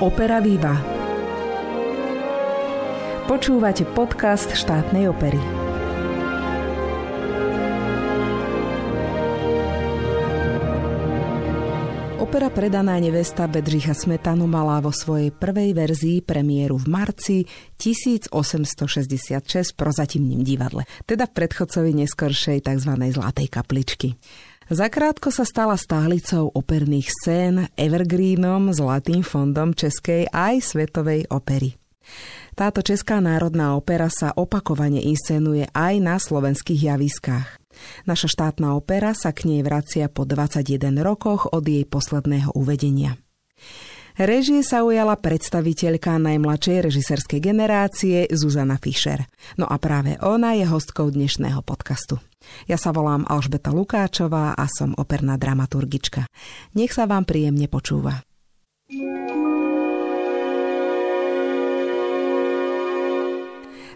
Opera 0.00 0.40
Viva. 0.40 0.72
Počúvate 3.28 3.84
podcast 3.84 4.48
štátnej 4.48 5.12
opery. 5.12 5.36
Opera 12.16 12.48
Predaná 12.48 12.96
nevesta 12.96 13.44
Bedřicha 13.44 13.92
Smetanu 13.92 14.48
mala 14.48 14.80
vo 14.80 14.88
svojej 14.88 15.36
prvej 15.36 15.76
verzii 15.76 16.24
premiéru 16.24 16.80
v 16.80 16.88
marci 16.88 17.44
1866 17.76 18.32
v 19.52 19.76
prozatímnym 19.76 20.40
divadle, 20.40 20.88
teda 21.04 21.28
v 21.28 21.44
predchodcovi 21.44 21.92
neskoršej 22.00 22.64
tzv. 22.64 22.92
Zlatej 23.12 23.52
kapličky. 23.52 24.16
Zakrátko 24.70 25.34
sa 25.34 25.42
stala 25.42 25.74
stálicou 25.74 26.46
operných 26.54 27.10
scén, 27.10 27.66
evergreenom, 27.74 28.70
zlatým 28.70 29.26
fondom 29.26 29.74
českej 29.74 30.30
aj 30.30 30.62
svetovej 30.62 31.26
opery. 31.26 31.74
Táto 32.54 32.78
Česká 32.78 33.18
národná 33.18 33.74
opera 33.74 34.06
sa 34.06 34.30
opakovane 34.30 35.02
inscenuje 35.02 35.66
aj 35.74 35.94
na 35.98 36.22
slovenských 36.22 36.86
javiskách. 36.86 37.58
Naša 38.06 38.30
štátna 38.30 38.78
opera 38.78 39.10
sa 39.10 39.34
k 39.34 39.50
nej 39.50 39.66
vracia 39.66 40.06
po 40.06 40.22
21 40.22 41.02
rokoch 41.02 41.50
od 41.50 41.66
jej 41.66 41.82
posledného 41.82 42.54
uvedenia. 42.54 43.18
Režie 44.22 44.62
sa 44.62 44.86
ujala 44.86 45.18
predstaviteľka 45.18 46.14
najmladšej 46.14 46.78
režiserskej 46.86 47.40
generácie 47.42 48.30
Zuzana 48.30 48.78
Fischer. 48.78 49.26
No 49.58 49.66
a 49.66 49.82
práve 49.82 50.14
ona 50.22 50.54
je 50.54 50.62
hostkou 50.62 51.10
dnešného 51.10 51.58
podcastu. 51.66 52.22
Ja 52.66 52.80
sa 52.80 52.90
volám 52.90 53.28
Alžbeta 53.28 53.70
Lukáčová 53.70 54.56
a 54.56 54.64
som 54.68 54.96
operná 54.96 55.36
dramaturgička. 55.36 56.24
Nech 56.76 56.92
sa 56.92 57.04
vám 57.04 57.28
príjemne 57.28 57.68
počúva. 57.68 58.24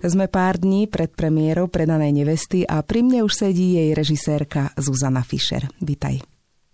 Sme 0.04 0.28
pár 0.28 0.60
dní 0.60 0.84
pred 0.84 1.08
premiérou 1.16 1.72
predanej 1.72 2.12
nevesty 2.12 2.60
a 2.68 2.84
pri 2.84 3.00
mne 3.00 3.24
už 3.24 3.48
sedí 3.48 3.80
jej 3.80 3.96
režisérka 3.96 4.76
Zuzana 4.76 5.24
Fischer. 5.24 5.64
Vítaj. 5.80 6.20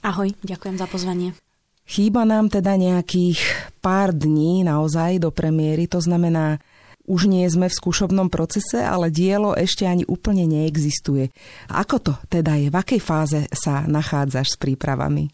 Ahoj, 0.03 0.35
ďakujem 0.43 0.75
za 0.75 0.91
pozvanie. 0.91 1.39
Chýba 1.87 2.27
nám 2.27 2.51
teda 2.51 2.75
nejakých 2.75 3.39
pár 3.79 4.15
dní 4.15 4.67
naozaj 4.67 5.23
do 5.23 5.31
premiéry, 5.31 5.87
to 5.87 6.03
znamená, 6.03 6.59
už 7.07 7.31
nie 7.31 7.47
sme 7.49 7.71
v 7.71 7.79
skúšobnom 7.79 8.29
procese, 8.29 8.83
ale 8.83 9.13
dielo 9.13 9.57
ešte 9.57 9.87
ani 9.89 10.05
úplne 10.05 10.45
neexistuje. 10.49 11.33
Ako 11.71 11.97
to 12.03 12.15
teda 12.29 12.59
je? 12.61 12.69
V 12.69 12.77
akej 12.77 13.01
fáze 13.01 13.41
sa 13.55 13.85
nachádzaš 13.87 14.55
s 14.55 14.61
prípravami? 14.61 15.33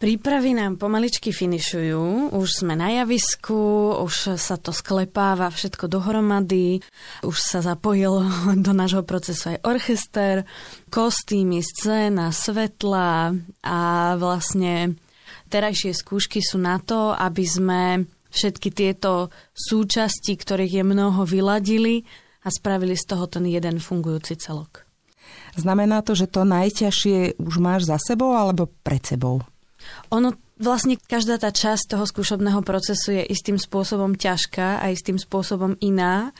Prípravy 0.00 0.56
nám 0.56 0.80
pomaličky 0.80 1.28
finišujú, 1.28 2.32
už 2.32 2.64
sme 2.64 2.72
na 2.72 2.88
javisku, 2.88 3.92
už 4.00 4.40
sa 4.40 4.56
to 4.56 4.72
sklepáva 4.72 5.52
všetko 5.52 5.92
dohromady, 5.92 6.80
už 7.20 7.36
sa 7.36 7.60
zapojil 7.60 8.24
do 8.64 8.72
nášho 8.72 9.04
procesu 9.04 9.52
aj 9.52 9.58
orchester, 9.60 10.48
kostýmy, 10.88 11.60
scéna, 11.60 12.32
svetla 12.32 13.36
a 13.60 13.78
vlastne 14.16 14.96
terajšie 15.52 15.92
skúšky 15.92 16.40
sú 16.40 16.56
na 16.56 16.80
to, 16.80 17.12
aby 17.12 17.44
sme 17.44 17.82
všetky 18.30 18.70
tieto 18.70 19.28
súčasti, 19.52 20.34
ktorých 20.34 20.80
je 20.80 20.84
mnoho, 20.86 21.26
vyladili 21.26 22.06
a 22.42 22.48
spravili 22.48 22.96
z 22.96 23.04
toho 23.04 23.28
ten 23.28 23.44
jeden 23.44 23.82
fungujúci 23.82 24.38
celok. 24.40 24.88
Znamená 25.58 26.02
to, 26.06 26.14
že 26.14 26.30
to 26.30 26.46
najťažšie 26.46 27.42
už 27.42 27.54
máš 27.58 27.90
za 27.90 27.98
sebou 27.98 28.34
alebo 28.38 28.70
pred 28.86 29.02
sebou? 29.02 29.42
Ono 30.14 30.34
vlastne 30.60 31.00
každá 31.00 31.40
tá 31.40 31.50
časť 31.50 31.96
toho 31.96 32.04
skúšobného 32.04 32.60
procesu 32.62 33.16
je 33.16 33.24
istým 33.26 33.56
spôsobom 33.56 34.14
ťažká 34.14 34.78
a 34.78 34.92
istým 34.92 35.16
spôsobom 35.16 35.74
iná, 35.80 36.30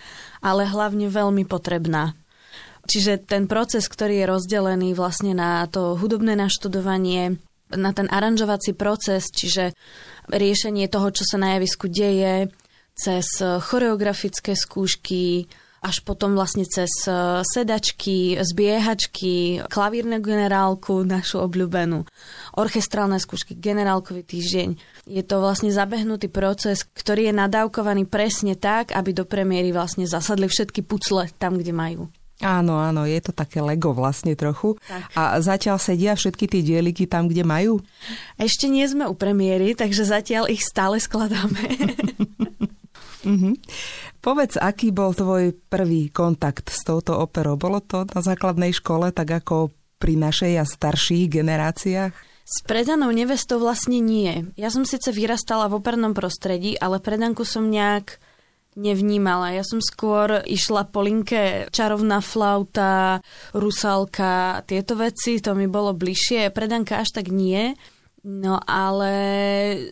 ale 0.44 0.68
hlavne 0.68 1.08
veľmi 1.08 1.48
potrebná. 1.48 2.14
Čiže 2.86 3.22
ten 3.28 3.44
proces, 3.44 3.86
ktorý 3.86 4.24
je 4.24 4.30
rozdelený 4.30 4.88
vlastne 4.96 5.36
na 5.36 5.64
to 5.68 5.96
hudobné 5.96 6.36
naštudovanie, 6.36 7.38
na 7.74 7.94
ten 7.94 8.10
aranžovací 8.10 8.74
proces, 8.74 9.30
čiže 9.30 9.74
riešenie 10.30 10.90
toho, 10.90 11.10
čo 11.14 11.22
sa 11.26 11.36
na 11.38 11.58
javisku 11.58 11.86
deje, 11.90 12.50
cez 12.94 13.26
choreografické 13.40 14.52
skúšky, 14.52 15.48
až 15.80 16.04
potom 16.04 16.36
vlastne 16.36 16.68
cez 16.68 16.92
sedačky, 17.56 18.36
zbiehačky, 18.36 19.64
klavírnu 19.64 20.20
generálku, 20.20 21.08
našu 21.08 21.40
obľúbenú, 21.40 22.04
orchestrálne 22.60 23.16
skúšky, 23.16 23.56
generálkový 23.56 24.20
týždeň. 24.20 24.68
Je 25.08 25.22
to 25.24 25.40
vlastne 25.40 25.72
zabehnutý 25.72 26.28
proces, 26.28 26.84
ktorý 26.84 27.32
je 27.32 27.34
nadávkovaný 27.40 28.04
presne 28.04 28.60
tak, 28.60 28.92
aby 28.92 29.16
do 29.16 29.24
premiéry 29.24 29.72
vlastne 29.72 30.04
zasadli 30.04 30.52
všetky 30.52 30.84
pucle 30.84 31.24
tam, 31.40 31.56
kde 31.56 31.72
majú. 31.72 32.12
Áno, 32.40 32.80
áno, 32.80 33.04
je 33.04 33.20
to 33.20 33.36
také 33.36 33.60
Lego 33.60 33.92
vlastne 33.92 34.32
trochu. 34.32 34.80
Tak. 34.88 35.12
A 35.12 35.22
zatiaľ 35.44 35.76
sedia 35.76 36.16
všetky 36.16 36.48
tie 36.48 36.64
dieliky 36.64 37.04
tam, 37.04 37.28
kde 37.28 37.44
majú? 37.44 37.84
Ešte 38.40 38.64
nie 38.68 38.84
sme 38.88 39.04
u 39.04 39.12
premiéry, 39.12 39.76
takže 39.76 40.08
zatiaľ 40.08 40.48
ich 40.48 40.64
stále 40.64 40.96
skladáme. 40.96 41.60
mm-hmm. 43.28 43.54
Povedz, 44.24 44.60
aký 44.60 44.92
bol 44.92 45.16
tvoj 45.16 45.56
prvý 45.72 46.12
kontakt 46.12 46.68
s 46.68 46.84
touto 46.84 47.16
operou? 47.16 47.56
Bolo 47.56 47.80
to 47.80 48.04
na 48.12 48.20
základnej 48.20 48.72
škole, 48.76 49.12
tak 49.16 49.32
ako 49.32 49.72
pri 49.96 50.16
našej 50.16 50.60
a 50.60 50.64
starších 50.64 51.40
generáciách? 51.40 52.12
S 52.50 52.66
predanou 52.66 53.14
nevestou 53.14 53.62
vlastne 53.62 54.02
nie. 54.02 54.48
Ja 54.60 54.68
som 54.68 54.82
síce 54.82 55.14
vyrastala 55.14 55.70
v 55.70 55.78
opernom 55.78 56.12
prostredí, 56.12 56.74
ale 56.76 56.98
predanku 56.98 57.46
som 57.46 57.70
nejak 57.70 58.18
nevnímala. 58.78 59.54
Ja 59.54 59.64
som 59.66 59.82
skôr 59.82 60.42
išla 60.46 60.86
po 60.86 61.02
linke 61.02 61.66
čarovná 61.74 62.22
flauta, 62.22 63.18
rusalka, 63.50 64.62
tieto 64.66 64.94
veci, 64.94 65.42
to 65.42 65.58
mi 65.58 65.66
bolo 65.66 65.96
bližšie. 65.96 66.54
Predanka 66.54 67.02
až 67.02 67.14
tak 67.18 67.32
nie. 67.34 67.74
No 68.20 68.60
ale 68.68 69.12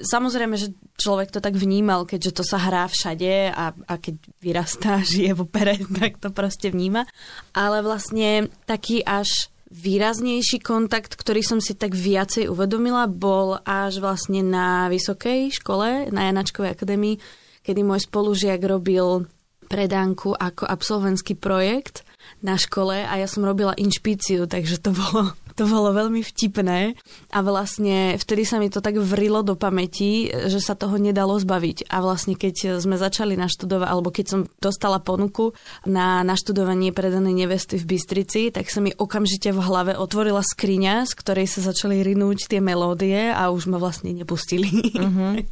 samozrejme, 0.05 0.61
že 0.61 0.77
človek 1.01 1.33
to 1.33 1.41
tak 1.41 1.57
vnímal, 1.57 2.05
keďže 2.05 2.43
to 2.43 2.45
sa 2.45 2.61
hrá 2.61 2.85
všade 2.85 3.49
a, 3.49 3.73
a 3.73 3.95
keď 3.97 4.15
vyrastá, 4.45 5.01
žije 5.11 5.33
v 5.33 5.43
opere, 5.49 5.75
tak 5.97 6.21
to 6.21 6.29
proste 6.29 6.69
vníma. 6.69 7.09
Ale 7.57 7.81
vlastne 7.81 8.53
taký 8.69 9.01
až 9.01 9.49
výraznejší 9.69 10.65
kontakt, 10.65 11.13
ktorý 11.13 11.45
som 11.45 11.61
si 11.61 11.77
tak 11.77 11.93
viacej 11.93 12.49
uvedomila, 12.49 13.05
bol 13.05 13.61
až 13.69 14.01
vlastne 14.01 14.41
na 14.41 14.89
vysokej 14.89 15.53
škole, 15.53 16.09
na 16.09 16.29
Janačkovej 16.29 16.73
akadémii, 16.73 17.21
kedy 17.69 17.85
môj 17.85 18.09
spolužiak 18.09 18.65
robil 18.65 19.29
predánku 19.69 20.33
ako 20.33 20.65
absolventský 20.65 21.37
projekt 21.37 22.09
na 22.41 22.57
škole 22.57 23.05
a 23.05 23.13
ja 23.21 23.29
som 23.29 23.45
robila 23.45 23.77
inšpíciu, 23.77 24.49
takže 24.49 24.81
to 24.81 24.97
bolo 24.97 25.37
to 25.59 25.67
bolo 25.67 25.91
veľmi 25.91 26.23
vtipné 26.23 26.95
a 27.35 27.39
vlastne 27.43 28.15
vtedy 28.15 28.47
sa 28.47 28.63
mi 28.63 28.71
to 28.71 28.79
tak 28.79 28.95
vrilo 28.95 29.43
do 29.43 29.59
pamäti, 29.59 30.31
že 30.31 30.63
sa 30.63 30.79
toho 30.79 30.95
nedalo 31.03 31.35
zbaviť. 31.35 31.91
A 31.91 31.99
vlastne 31.99 32.39
keď 32.39 32.79
sme 32.79 32.95
začali 32.95 33.35
naštudovať, 33.35 33.89
alebo 33.91 34.15
keď 34.15 34.27
som 34.31 34.41
dostala 34.63 35.03
ponuku 35.03 35.51
na 35.83 36.23
naštudovanie 36.23 36.95
predanej 36.95 37.35
nevesty 37.35 37.75
v 37.75 37.99
Bystrici, 37.99 38.55
tak 38.55 38.71
sa 38.71 38.79
mi 38.79 38.95
okamžite 38.95 39.51
v 39.51 39.59
hlave 39.59 39.99
otvorila 39.99 40.47
skriňa, 40.47 41.11
z 41.11 41.13
ktorej 41.19 41.51
sa 41.51 41.75
začali 41.75 42.07
rinúť 42.07 42.47
tie 42.47 42.63
melódie 42.63 43.35
a 43.35 43.51
už 43.51 43.67
ma 43.67 43.83
vlastne 43.83 44.15
nepustili. 44.15 44.71
Uh-huh. 44.95 45.43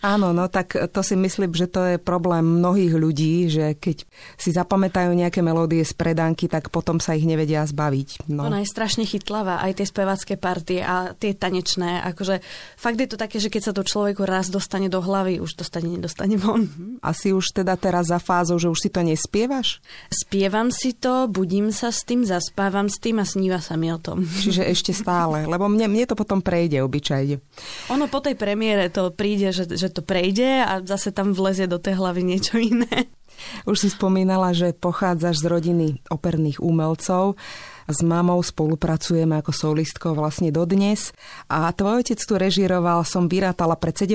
Áno, 0.00 0.32
no 0.32 0.48
tak 0.48 0.72
to 0.72 1.00
si 1.04 1.20
myslím, 1.20 1.52
že 1.52 1.68
to 1.68 1.82
je 1.84 1.96
problém 2.00 2.64
mnohých 2.64 2.94
ľudí, 2.96 3.52
že 3.52 3.76
keď 3.76 4.08
si 4.40 4.56
zapamätajú 4.56 5.12
nejaké 5.12 5.44
melódie 5.44 5.84
z 5.84 5.92
predánky, 5.92 6.48
tak 6.48 6.72
potom 6.72 6.96
sa 6.96 7.12
ich 7.12 7.28
nevedia 7.28 7.66
zbaviť. 7.66 8.30
No. 8.30 8.46
Ona 8.46 8.62
je 8.62 8.68
strašne 8.70 9.04
chytlavá 9.04 9.49
spieva, 9.50 9.66
aj 9.66 9.72
tie 9.74 9.86
spevacké 9.86 10.34
partie 10.38 10.80
a 10.82 11.12
tie 11.14 11.34
tanečné. 11.34 12.06
Akože 12.14 12.38
fakt 12.78 12.98
je 13.00 13.08
to 13.10 13.18
také, 13.18 13.42
že 13.42 13.50
keď 13.50 13.62
sa 13.70 13.72
to 13.74 13.82
človeku 13.82 14.22
raz 14.22 14.46
dostane 14.50 14.86
do 14.86 15.02
hlavy, 15.02 15.42
už 15.42 15.58
dostane, 15.58 15.90
nedostane 15.90 16.38
von. 16.38 16.70
Asi 17.02 17.34
už 17.34 17.50
teda 17.56 17.74
teraz 17.74 18.10
za 18.14 18.22
fázou, 18.22 18.60
že 18.60 18.70
už 18.70 18.78
si 18.78 18.90
to 18.92 19.02
nespievaš? 19.02 19.82
Spievam 20.10 20.70
si 20.70 20.94
to, 20.94 21.26
budím 21.26 21.74
sa 21.74 21.90
s 21.90 22.06
tým, 22.06 22.22
zaspávam 22.22 22.86
s 22.86 23.02
tým 23.02 23.18
a 23.18 23.26
sníva 23.26 23.58
sa 23.58 23.74
mi 23.74 23.90
o 23.90 23.98
tom. 23.98 24.22
Čiže 24.22 24.66
ešte 24.66 24.92
stále, 24.94 25.46
lebo 25.50 25.66
mne, 25.66 25.90
mne 25.90 26.04
to 26.06 26.14
potom 26.14 26.38
prejde 26.44 26.78
obyčajne. 26.84 27.42
Ono 27.90 28.06
po 28.06 28.22
tej 28.22 28.38
premiére 28.38 28.92
to 28.92 29.10
príde, 29.10 29.50
že, 29.50 29.66
že 29.66 29.90
to 29.90 30.04
prejde 30.04 30.62
a 30.62 30.78
zase 30.84 31.10
tam 31.10 31.34
vlezie 31.34 31.66
do 31.66 31.82
tej 31.82 31.98
hlavy 31.98 32.22
niečo 32.22 32.60
iné. 32.60 33.10
Už 33.64 33.80
si 33.80 33.88
spomínala, 33.88 34.52
že 34.52 34.76
pochádzaš 34.76 35.40
z 35.40 35.46
rodiny 35.48 35.86
operných 36.12 36.60
umelcov. 36.60 37.40
S 37.90 38.06
mamou 38.06 38.38
spolupracujeme 38.38 39.42
ako 39.42 39.50
solistkou 39.50 40.14
vlastne 40.14 40.54
dodnes 40.54 41.10
a 41.50 41.74
tvoj 41.74 42.06
otec 42.06 42.22
tu 42.22 42.38
režiroval, 42.38 43.02
som 43.02 43.26
vyrátala 43.26 43.74
pred 43.74 44.06
17 44.06 44.14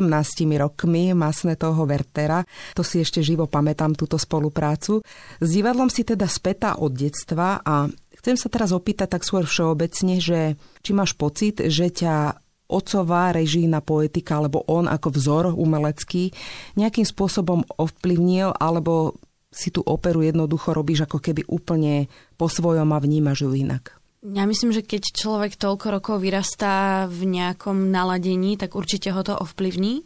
rokmi 0.56 1.12
masné 1.12 1.60
toho 1.60 1.84
Vertera. 1.84 2.48
To 2.80 2.88
si 2.88 3.04
ešte 3.04 3.20
živo 3.20 3.52
pamätám 3.52 3.92
túto 3.92 4.16
spoluprácu. 4.16 5.04
S 5.44 5.48
divadlom 5.52 5.92
si 5.92 6.08
teda 6.08 6.26
spätá 6.32 6.80
od 6.80 6.96
detstva 6.96 7.60
a 7.60 7.92
chcem 8.24 8.40
sa 8.40 8.48
teraz 8.48 8.72
opýtať 8.72 9.20
tak 9.20 9.28
skôr 9.28 9.44
všeobecne, 9.44 10.24
že 10.24 10.56
či 10.80 10.92
máš 10.96 11.12
pocit, 11.20 11.60
že 11.60 11.92
ťa 11.92 12.40
otcová 12.66 13.30
režijná 13.30 13.84
poetika, 13.86 14.42
alebo 14.42 14.66
on 14.66 14.90
ako 14.90 15.14
vzor 15.14 15.44
umelecký 15.54 16.34
nejakým 16.74 17.06
spôsobom 17.06 17.62
ovplyvnil, 17.78 18.58
alebo 18.58 19.20
si 19.56 19.72
tú 19.72 19.80
operu 19.80 20.20
jednoducho 20.20 20.76
robíš 20.76 21.08
ako 21.08 21.24
keby 21.24 21.48
úplne 21.48 22.12
po 22.36 22.52
svojom 22.52 22.92
a 22.92 23.00
vnímaš 23.00 23.48
ju 23.48 23.56
inak? 23.56 23.96
Ja 24.26 24.50
myslím, 24.50 24.74
že 24.74 24.82
keď 24.82 25.14
človek 25.14 25.54
toľko 25.54 25.88
rokov 26.02 26.18
vyrastá 26.20 27.06
v 27.06 27.30
nejakom 27.30 27.94
naladení, 27.94 28.58
tak 28.58 28.74
určite 28.74 29.14
ho 29.14 29.22
to 29.22 29.38
ovplyvní. 29.38 30.02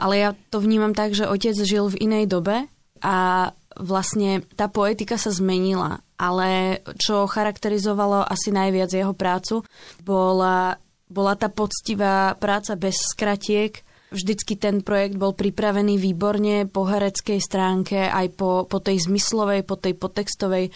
Ale 0.00 0.14
ja 0.16 0.30
to 0.48 0.58
vnímam 0.58 0.96
tak, 0.96 1.12
že 1.12 1.28
otec 1.28 1.52
žil 1.52 1.92
v 1.92 2.00
inej 2.00 2.32
dobe 2.32 2.64
a 3.04 3.50
vlastne 3.76 4.40
tá 4.56 4.72
poetika 4.72 5.20
sa 5.20 5.28
zmenila. 5.28 6.00
Ale 6.16 6.80
čo 6.96 7.28
charakterizovalo 7.28 8.24
asi 8.24 8.50
najviac 8.50 8.90
jeho 8.90 9.12
prácu, 9.12 9.62
bola, 10.00 10.80
bola 11.06 11.34
tá 11.36 11.52
poctivá 11.52 12.34
práca 12.40 12.72
bez 12.74 12.96
skratiek, 13.14 13.84
Vždycky 14.08 14.56
ten 14.56 14.80
projekt 14.80 15.20
bol 15.20 15.36
pripravený 15.36 16.00
výborne 16.00 16.64
po 16.64 16.88
hereckej 16.88 17.44
stránke, 17.44 18.08
aj 18.08 18.32
po, 18.40 18.64
po 18.64 18.80
tej 18.80 19.04
zmyslovej, 19.04 19.68
po 19.68 19.76
tej 19.76 20.00
potextovej. 20.00 20.72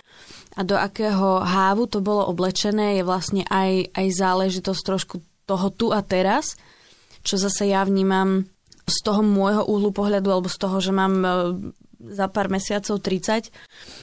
A 0.52 0.61
do 0.69 0.76
akého 0.76 1.40
hávu 1.40 1.88
to 1.88 2.05
bolo 2.05 2.29
oblečené 2.29 3.00
je 3.00 3.02
vlastne 3.08 3.43
aj, 3.49 3.88
aj 3.96 4.06
záležitosť 4.12 4.81
trošku 4.84 5.17
toho 5.49 5.73
tu 5.73 5.96
a 5.96 6.05
teraz, 6.05 6.61
čo 7.25 7.40
zase 7.40 7.73
ja 7.73 7.81
vnímam 7.88 8.44
z 8.84 8.96
toho 9.00 9.25
môjho 9.25 9.64
úhlu 9.64 9.94
pohľadu 9.96 10.29
alebo 10.29 10.49
z 10.52 10.58
toho, 10.61 10.76
že 10.82 10.93
mám 10.93 11.14
e, 11.25 11.29
za 12.12 12.29
pár 12.29 12.52
mesiacov 12.52 13.00
30, 13.00 13.49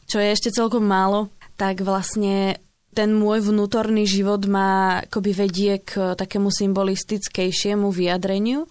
čo 0.10 0.18
je 0.18 0.28
ešte 0.34 0.50
celkom 0.50 0.81
málo, 0.81 1.30
tak 1.60 1.84
vlastne 1.86 2.58
ten 2.96 3.14
môj 3.14 3.46
vnútorný 3.46 4.10
život 4.10 4.42
má 4.50 5.06
akoby 5.06 5.31
vedie 5.36 5.74
k 5.84 6.18
takému 6.18 6.50
symbolistickejšiemu 6.50 7.94
vyjadreniu, 7.94 8.66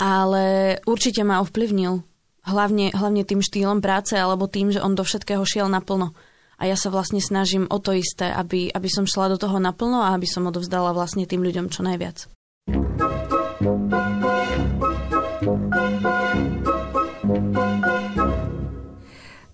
ale 0.00 0.80
určite 0.88 1.20
ma 1.22 1.44
ovplyvnil. 1.44 2.00
Hlavne, 2.40 2.88
hlavne 2.96 3.22
tým 3.28 3.44
štýlom 3.44 3.84
práce 3.84 4.16
alebo 4.16 4.48
tým, 4.48 4.72
že 4.72 4.80
on 4.80 4.96
do 4.96 5.04
všetkého 5.04 5.44
šiel 5.44 5.68
naplno 5.68 6.16
a 6.60 6.68
ja 6.68 6.76
sa 6.76 6.92
vlastne 6.92 7.24
snažím 7.24 7.64
o 7.72 7.80
to 7.80 7.96
isté, 7.96 8.28
aby, 8.28 8.68
aby 8.68 8.88
som 8.92 9.08
šla 9.08 9.32
do 9.32 9.40
toho 9.40 9.56
naplno 9.56 10.04
a 10.04 10.12
aby 10.12 10.28
som 10.28 10.44
odovzdala 10.44 10.92
vlastne 10.92 11.24
tým 11.24 11.40
ľuďom 11.40 11.72
čo 11.72 11.80
najviac. 11.80 12.28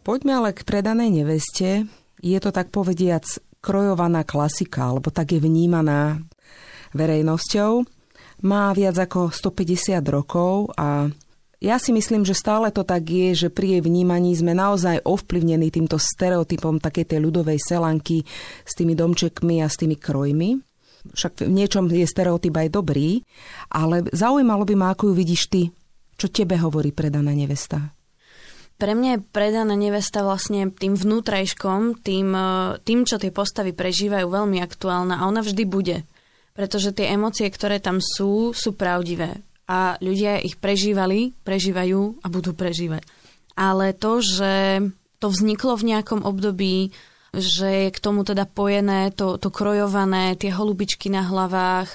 Poďme 0.02 0.32
ale 0.38 0.50
k 0.54 0.66
predanej 0.66 1.10
neveste. 1.22 1.86
Je 2.22 2.38
to 2.42 2.50
tak 2.50 2.74
povediac 2.74 3.22
krojovaná 3.62 4.22
klasika, 4.26 4.90
alebo 4.90 5.10
tak 5.10 5.34
je 5.34 5.42
vnímaná 5.42 6.22
verejnosťou. 6.94 7.95
Má 8.44 8.68
viac 8.76 9.00
ako 9.00 9.32
150 9.32 9.96
rokov 10.12 10.74
a 10.76 11.08
ja 11.56 11.80
si 11.80 11.88
myslím, 11.88 12.20
že 12.20 12.36
stále 12.36 12.68
to 12.68 12.84
tak 12.84 13.08
je, 13.08 13.32
že 13.32 13.48
pri 13.48 13.78
jej 13.78 13.82
vnímaní 13.82 14.36
sme 14.36 14.52
naozaj 14.52 15.08
ovplyvnení 15.08 15.72
týmto 15.72 15.96
stereotypom 15.96 16.76
takej 16.76 17.16
tej 17.16 17.24
ľudovej 17.24 17.56
selanky 17.56 18.28
s 18.60 18.72
tými 18.76 18.92
domčekmi 18.92 19.64
a 19.64 19.66
s 19.72 19.80
tými 19.80 19.96
krojmi. 19.96 20.60
Však 21.16 21.48
v 21.48 21.52
niečom 21.52 21.88
je 21.88 22.04
stereotyp 22.04 22.52
aj 22.52 22.68
dobrý, 22.76 23.24
ale 23.72 24.04
zaujímalo 24.12 24.68
by 24.68 24.74
ma, 24.76 24.92
ako 24.92 25.10
ju 25.10 25.14
vidíš 25.16 25.42
ty. 25.48 25.62
Čo 26.20 26.28
tebe 26.28 26.60
hovorí 26.60 26.92
predaná 26.92 27.32
nevesta? 27.32 27.96
Pre 28.76 28.92
mňa 28.92 29.10
je 29.16 29.24
predaná 29.32 29.72
nevesta 29.72 30.20
vlastne 30.20 30.68
tým 30.68 30.92
vnútrajškom, 30.92 32.04
tým, 32.04 32.28
e, 32.36 32.48
tým, 32.84 33.08
čo 33.08 33.16
tie 33.16 33.32
postavy 33.32 33.72
prežívajú, 33.72 34.28
veľmi 34.28 34.60
aktuálna 34.60 35.16
a 35.16 35.24
ona 35.24 35.40
vždy 35.40 35.64
bude. 35.64 36.04
Pretože 36.56 36.96
tie 36.96 37.12
emócie, 37.12 37.46
ktoré 37.52 37.78
tam 37.78 38.00
sú, 38.00 38.56
sú 38.56 38.72
pravdivé 38.72 39.44
a 39.68 40.00
ľudia 40.00 40.40
ich 40.40 40.56
prežívali, 40.56 41.36
prežívajú 41.44 42.22
a 42.22 42.26
budú 42.32 42.56
prežívať. 42.56 43.04
Ale 43.58 43.92
to, 43.92 44.24
že 44.24 44.80
to 45.20 45.26
vzniklo 45.28 45.76
v 45.76 45.96
nejakom 45.96 46.24
období, 46.24 46.94
že 47.36 47.88
je 47.88 47.90
k 47.92 48.02
tomu 48.02 48.24
teda 48.24 48.48
pojené, 48.48 49.12
to, 49.12 49.36
to 49.36 49.52
krojované, 49.52 50.38
tie 50.40 50.54
holubičky 50.54 51.12
na 51.12 51.26
hlavách. 51.26 51.92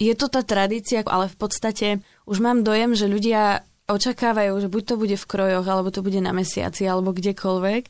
Je 0.00 0.14
to 0.18 0.26
tá 0.26 0.42
tradícia, 0.42 1.04
ale 1.06 1.30
v 1.30 1.36
podstate 1.38 1.88
už 2.26 2.42
mám 2.42 2.66
dojem, 2.66 2.98
že 2.98 3.06
ľudia 3.06 3.62
očakávajú, 3.86 4.56
že 4.62 4.72
buď 4.72 4.82
to 4.82 4.94
bude 4.96 5.16
v 5.18 5.28
krojoch, 5.28 5.66
alebo 5.66 5.92
to 5.92 6.00
bude 6.00 6.18
na 6.22 6.32
mesiaci, 6.32 6.88
alebo 6.88 7.12
kdekoľvek. 7.12 7.82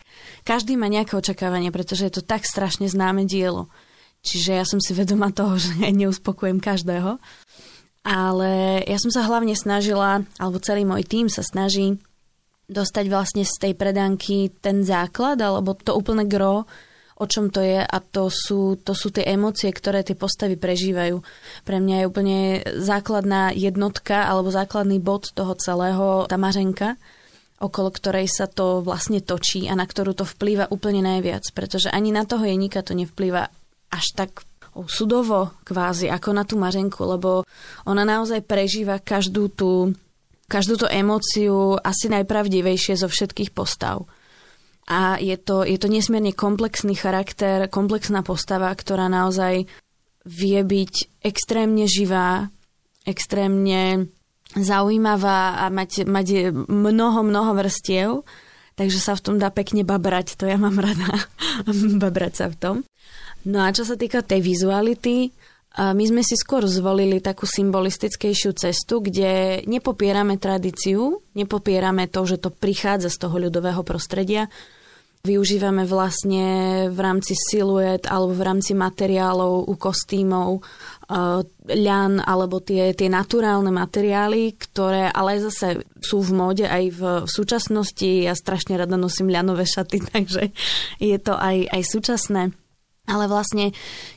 Každý 0.42 0.74
má 0.74 0.90
nejaké 0.90 1.14
očakávanie, 1.14 1.70
pretože 1.70 2.08
je 2.08 2.12
to 2.18 2.22
tak 2.24 2.42
strašne 2.42 2.90
známe 2.90 3.24
dielo. 3.28 3.70
Čiže 4.22 4.50
ja 4.58 4.64
som 4.64 4.78
si 4.78 4.94
vedoma 4.94 5.34
toho, 5.34 5.58
že 5.58 5.74
neuspokojem 6.02 6.62
každého 6.62 7.18
ale 8.02 8.82
ja 8.82 8.98
som 8.98 9.14
sa 9.14 9.22
hlavne 9.22 9.54
snažila, 9.54 10.26
alebo 10.42 10.58
celý 10.58 10.82
môj 10.82 11.06
tým 11.06 11.30
sa 11.30 11.46
snaží 11.46 12.02
dostať 12.66 13.04
vlastne 13.06 13.42
z 13.46 13.54
tej 13.58 13.72
predanky 13.78 14.50
ten 14.58 14.82
základ, 14.82 15.38
alebo 15.38 15.78
to 15.78 15.94
úplne 15.94 16.26
gro, 16.26 16.66
o 17.14 17.24
čom 17.30 17.54
to 17.54 17.62
je 17.62 17.78
a 17.78 17.98
to 18.02 18.26
sú, 18.26 18.82
to 18.82 18.98
sú 18.98 19.14
tie 19.14 19.22
emócie, 19.22 19.70
ktoré 19.70 20.02
tie 20.02 20.18
postavy 20.18 20.58
prežívajú. 20.58 21.22
Pre 21.62 21.78
mňa 21.78 22.02
je 22.02 22.08
úplne 22.10 22.38
základná 22.82 23.54
jednotka 23.54 24.26
alebo 24.26 24.50
základný 24.50 24.98
bod 24.98 25.30
toho 25.30 25.54
celého 25.54 26.26
tá 26.26 26.34
mařenka, 26.34 26.98
okolo 27.62 27.94
ktorej 27.94 28.26
sa 28.26 28.50
to 28.50 28.82
vlastne 28.82 29.22
točí 29.22 29.70
a 29.70 29.78
na 29.78 29.86
ktorú 29.86 30.18
to 30.18 30.26
vplýva 30.26 30.66
úplne 30.74 31.06
najviac, 31.06 31.46
pretože 31.54 31.86
ani 31.94 32.10
na 32.10 32.26
toho 32.26 32.42
jeníka 32.42 32.82
to 32.82 32.98
nevplýva 32.98 33.46
až 33.92 34.16
tak 34.16 34.48
sudovo 34.88 35.52
kvázi, 35.68 36.08
ako 36.08 36.30
na 36.32 36.48
tú 36.48 36.56
Mařenku, 36.56 37.04
lebo 37.04 37.44
ona 37.84 38.08
naozaj 38.08 38.40
prežíva 38.48 38.96
každú 38.96 39.52
tú, 39.52 39.92
každú 40.48 40.80
tú 40.80 40.86
emóciu 40.88 41.76
asi 41.84 42.08
najpravdivejšie 42.08 42.96
zo 42.96 43.08
všetkých 43.12 43.52
postav. 43.52 44.08
A 44.88 45.20
je 45.20 45.36
to, 45.38 45.62
je 45.62 45.78
to 45.78 45.86
nesmierne 45.92 46.34
komplexný 46.34 46.96
charakter, 46.98 47.70
komplexná 47.70 48.24
postava, 48.24 48.72
ktorá 48.72 49.06
naozaj 49.06 49.68
vie 50.26 50.60
byť 50.64 51.22
extrémne 51.22 51.86
živá, 51.86 52.50
extrémne 53.06 54.10
zaujímavá 54.52 55.64
a 55.64 55.70
mať, 55.72 56.04
mať 56.04 56.52
mnoho, 56.68 57.20
mnoho 57.24 57.52
vrstiev, 57.56 58.26
takže 58.74 58.98
sa 58.98 59.12
v 59.18 59.24
tom 59.24 59.36
dá 59.38 59.52
pekne 59.52 59.84
babrať, 59.84 60.36
to 60.36 60.48
ja 60.48 60.56
mám 60.56 60.78
rada, 60.78 61.28
babrať 62.02 62.32
sa 62.34 62.46
v 62.48 62.56
tom. 62.56 62.76
No 63.42 63.66
a 63.66 63.74
čo 63.74 63.82
sa 63.82 63.98
týka 63.98 64.22
tej 64.22 64.40
vizuality, 64.40 65.34
my 65.72 66.04
sme 66.04 66.20
si 66.20 66.36
skôr 66.36 66.68
zvolili 66.68 67.24
takú 67.24 67.48
symbolistickejšiu 67.48 68.52
cestu, 68.52 69.00
kde 69.00 69.64
nepopierame 69.64 70.36
tradíciu, 70.36 71.24
nepopierame 71.32 72.12
to, 72.12 72.28
že 72.28 72.44
to 72.44 72.52
prichádza 72.52 73.08
z 73.08 73.16
toho 73.24 73.48
ľudového 73.48 73.80
prostredia. 73.80 74.52
Využívame 75.22 75.86
vlastne 75.86 76.46
v 76.90 76.98
rámci 76.98 77.38
siluet 77.38 78.10
alebo 78.10 78.34
v 78.34 78.42
rámci 78.42 78.74
materiálov 78.74 79.70
u 79.70 79.74
kostýmov 79.78 80.66
ľan 81.62 82.18
alebo 82.18 82.58
tie, 82.58 82.90
tie 82.90 83.06
naturálne 83.06 83.70
materiály, 83.70 84.58
ktoré 84.58 85.06
ale 85.14 85.38
zase 85.38 85.86
sú 86.02 86.26
v 86.26 86.30
móde 86.34 86.66
aj 86.66 86.84
v, 86.90 87.00
v 87.22 87.30
súčasnosti. 87.30 88.26
Ja 88.26 88.34
strašne 88.34 88.74
rada 88.74 88.98
nosím 88.98 89.30
ľanové 89.30 89.62
šaty, 89.62 90.02
takže 90.10 90.50
je 90.98 91.18
to 91.22 91.38
aj, 91.38 91.70
aj 91.70 91.82
súčasné 91.86 92.42
ale 93.02 93.26
vlastne 93.26 93.74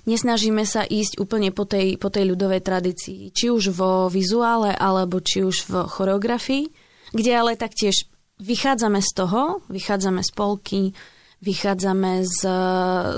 nesnažíme 0.10 0.62
sa 0.66 0.86
ísť 0.86 1.18
úplne 1.22 1.50
po 1.50 1.66
tej, 1.70 2.02
po 2.02 2.14
tej 2.14 2.34
ľudovej 2.34 2.62
tradícii, 2.66 3.34
či 3.34 3.50
už 3.50 3.74
vo 3.74 4.10
vizuále, 4.14 4.78
alebo 4.78 5.22
či 5.22 5.42
už 5.42 5.70
v 5.70 5.74
choreografii, 5.90 6.70
kde 7.10 7.32
ale 7.34 7.58
taktiež 7.58 8.06
vychádzame 8.40 9.00
z 9.02 9.12
toho, 9.16 9.64
vychádzame 9.72 10.22
z 10.24 10.32
polky, 10.36 10.82
vychádzame 11.44 12.26
z, 12.26 12.42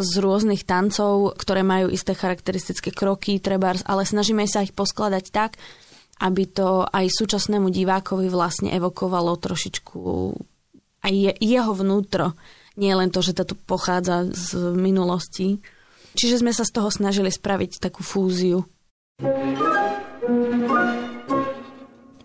z 0.02 0.14
rôznych 0.20 0.68
tancov, 0.68 1.38
ktoré 1.40 1.64
majú 1.64 1.88
isté 1.90 2.18
charakteristické 2.18 2.92
kroky, 2.92 3.40
trebárs, 3.40 3.86
ale 3.88 4.04
snažíme 4.04 4.44
sa 4.46 4.66
ich 4.66 4.76
poskladať 4.76 5.26
tak, 5.32 5.52
aby 6.18 6.50
to 6.50 6.84
aj 6.90 7.14
súčasnému 7.14 7.70
divákovi 7.70 8.26
vlastne 8.28 8.74
evokovalo 8.74 9.38
trošičku 9.38 10.02
aj 11.08 11.14
je, 11.14 11.32
jeho 11.40 11.72
vnútro 11.72 12.36
nie 12.78 12.94
len 12.94 13.10
to, 13.10 13.26
že 13.26 13.34
to 13.34 13.58
pochádza 13.58 14.30
z 14.30 14.78
minulosti. 14.78 15.58
Čiže 16.14 16.46
sme 16.46 16.54
sa 16.54 16.62
z 16.62 16.78
toho 16.78 16.94
snažili 16.94 17.34
spraviť 17.34 17.82
takú 17.82 18.06
fúziu. 18.06 18.70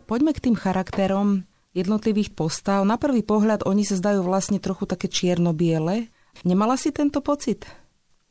Poďme 0.04 0.32
k 0.36 0.42
tým 0.44 0.56
charakterom 0.56 1.48
jednotlivých 1.72 2.36
postav. 2.36 2.84
Na 2.84 3.00
prvý 3.00 3.24
pohľad 3.24 3.64
oni 3.64 3.84
sa 3.84 3.96
zdajú 3.96 4.24
vlastne 4.24 4.60
trochu 4.60 4.84
také 4.84 5.08
čierno-biele. 5.08 6.12
Nemala 6.44 6.76
si 6.76 6.92
tento 6.92 7.20
pocit? 7.24 7.64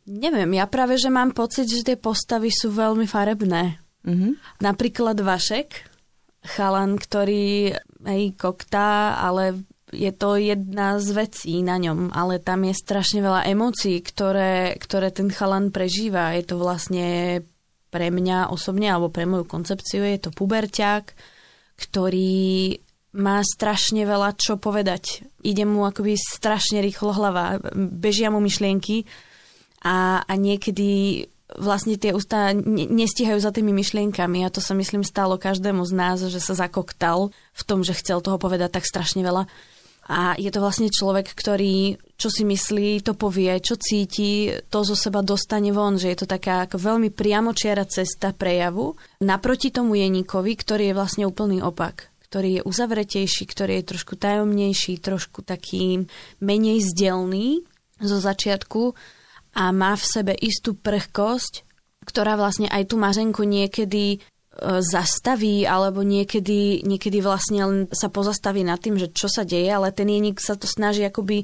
Neviem, 0.10 0.58
ja 0.58 0.66
práve, 0.66 0.98
že 0.98 1.14
mám 1.14 1.34
pocit, 1.34 1.70
že 1.70 1.86
tie 1.86 1.98
postavy 1.98 2.50
sú 2.50 2.74
veľmi 2.74 3.06
farebné. 3.06 3.78
Mm-hmm. 4.02 4.62
Napríklad 4.66 5.18
Vašek, 5.22 5.70
chalan, 6.42 6.98
ktorý 6.98 7.78
aj 8.02 8.22
koktá, 8.34 9.22
ale 9.22 9.62
je 9.94 10.10
to 10.16 10.40
jedna 10.42 10.98
z 10.98 11.10
vecí 11.14 11.62
na 11.62 11.78
ňom, 11.78 12.10
ale 12.16 12.42
tam 12.42 12.66
je 12.66 12.74
strašne 12.74 13.22
veľa 13.22 13.46
emócií, 13.46 14.02
ktoré, 14.02 14.74
ktoré 14.82 15.14
ten 15.14 15.30
chalan 15.30 15.70
prežíva. 15.70 16.34
Je 16.34 16.50
to 16.50 16.56
vlastne 16.58 17.42
pre 17.92 18.08
mňa 18.10 18.50
osobne, 18.50 18.90
alebo 18.90 19.12
pre 19.12 19.28
moju 19.28 19.46
koncepciu 19.46 20.02
je 20.02 20.18
to 20.18 20.32
puberťák, 20.32 21.06
ktorý 21.78 22.80
má 23.12 23.44
strašne 23.44 24.08
veľa 24.08 24.40
čo 24.40 24.56
povedať. 24.56 25.28
Ide 25.44 25.68
mu 25.68 25.84
akoby 25.84 26.16
strašne 26.16 26.80
rýchlo 26.80 27.12
hlava, 27.12 27.60
bežia 27.76 28.32
mu 28.32 28.40
myšlienky 28.40 29.04
a, 29.84 30.24
a 30.24 30.34
niekedy 30.40 31.26
vlastne 31.60 32.00
tie 32.00 32.16
ústa 32.16 32.56
nestihajú 32.56 33.36
za 33.44 33.52
tými 33.52 33.76
myšlienkami 33.76 34.48
a 34.48 34.54
to 34.54 34.64
sa 34.64 34.72
myslím 34.72 35.04
stalo 35.04 35.36
každému 35.36 35.84
z 35.84 35.92
nás, 35.92 36.18
že 36.24 36.40
sa 36.40 36.56
zakoktal 36.56 37.36
v 37.52 37.64
tom, 37.68 37.84
že 37.84 37.98
chcel 38.00 38.24
toho 38.24 38.40
povedať 38.40 38.80
tak 38.80 38.88
strašne 38.88 39.20
veľa. 39.20 39.52
A 40.12 40.36
je 40.36 40.50
to 40.50 40.64
vlastne 40.64 40.90
človek, 40.90 41.30
ktorý 41.30 41.96
čo 42.18 42.30
si 42.30 42.44
myslí, 42.44 43.06
to 43.06 43.14
povie, 43.14 43.54
čo 43.62 43.78
cíti, 43.78 44.50
to 44.70 44.86
zo 44.86 44.94
seba 44.98 45.26
dostane 45.26 45.70
von, 45.74 45.98
že 45.98 46.14
je 46.14 46.18
to 46.22 46.28
taká 46.28 46.66
ako 46.66 46.78
veľmi 46.78 47.10
priamočiara 47.14 47.86
cesta 47.86 48.34
prejavu. 48.34 48.98
Naproti 49.24 49.74
tomu 49.74 49.98
Jeníkovi, 49.98 50.54
ktorý 50.54 50.92
je 50.92 50.98
vlastne 50.98 51.24
úplný 51.26 51.66
opak 51.66 52.11
ktorý 52.32 52.50
je 52.58 52.62
uzavretejší, 52.64 53.44
ktorý 53.44 53.84
je 53.84 53.90
trošku 53.92 54.16
tajomnejší, 54.16 55.04
trošku 55.04 55.44
taký 55.44 56.08
menej 56.40 56.80
zdelný 56.80 57.68
zo 58.00 58.24
začiatku 58.24 58.96
a 59.60 59.76
má 59.76 60.00
v 60.00 60.06
sebe 60.08 60.34
istú 60.40 60.72
prchkosť, 60.80 61.68
ktorá 62.08 62.40
vlastne 62.40 62.72
aj 62.72 62.88
tú 62.88 62.96
Mařenku 62.96 63.44
niekedy 63.44 64.16
e, 64.16 64.18
zastaví, 64.80 65.68
alebo 65.68 66.08
niekedy, 66.08 66.88
niekedy 66.88 67.20
vlastne 67.20 67.60
len 67.68 67.80
sa 67.92 68.08
pozastaví 68.08 68.64
nad 68.64 68.80
tým, 68.80 68.96
že 68.96 69.12
čo 69.12 69.28
sa 69.28 69.44
deje, 69.44 69.68
ale 69.68 69.92
ten 69.92 70.08
jeník 70.08 70.40
sa 70.40 70.56
to 70.56 70.72
snaží 70.72 71.04
akoby 71.04 71.44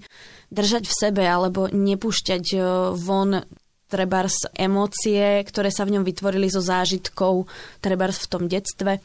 držať 0.56 0.88
v 0.88 0.98
sebe, 1.03 1.24
alebo 1.27 1.67
nepúšťať 1.67 2.46
e, 2.56 2.60
von 2.96 3.44
trebárs 3.91 4.48
emócie, 4.56 5.44
ktoré 5.44 5.67
sa 5.67 5.88
v 5.88 6.00
ňom 6.00 6.03
vytvorili 6.03 6.48
zo 6.51 6.60
zážitkov, 6.60 7.48
trebárs 7.79 8.20
v 8.24 8.29
tom 8.32 8.44
detstve, 8.48 9.00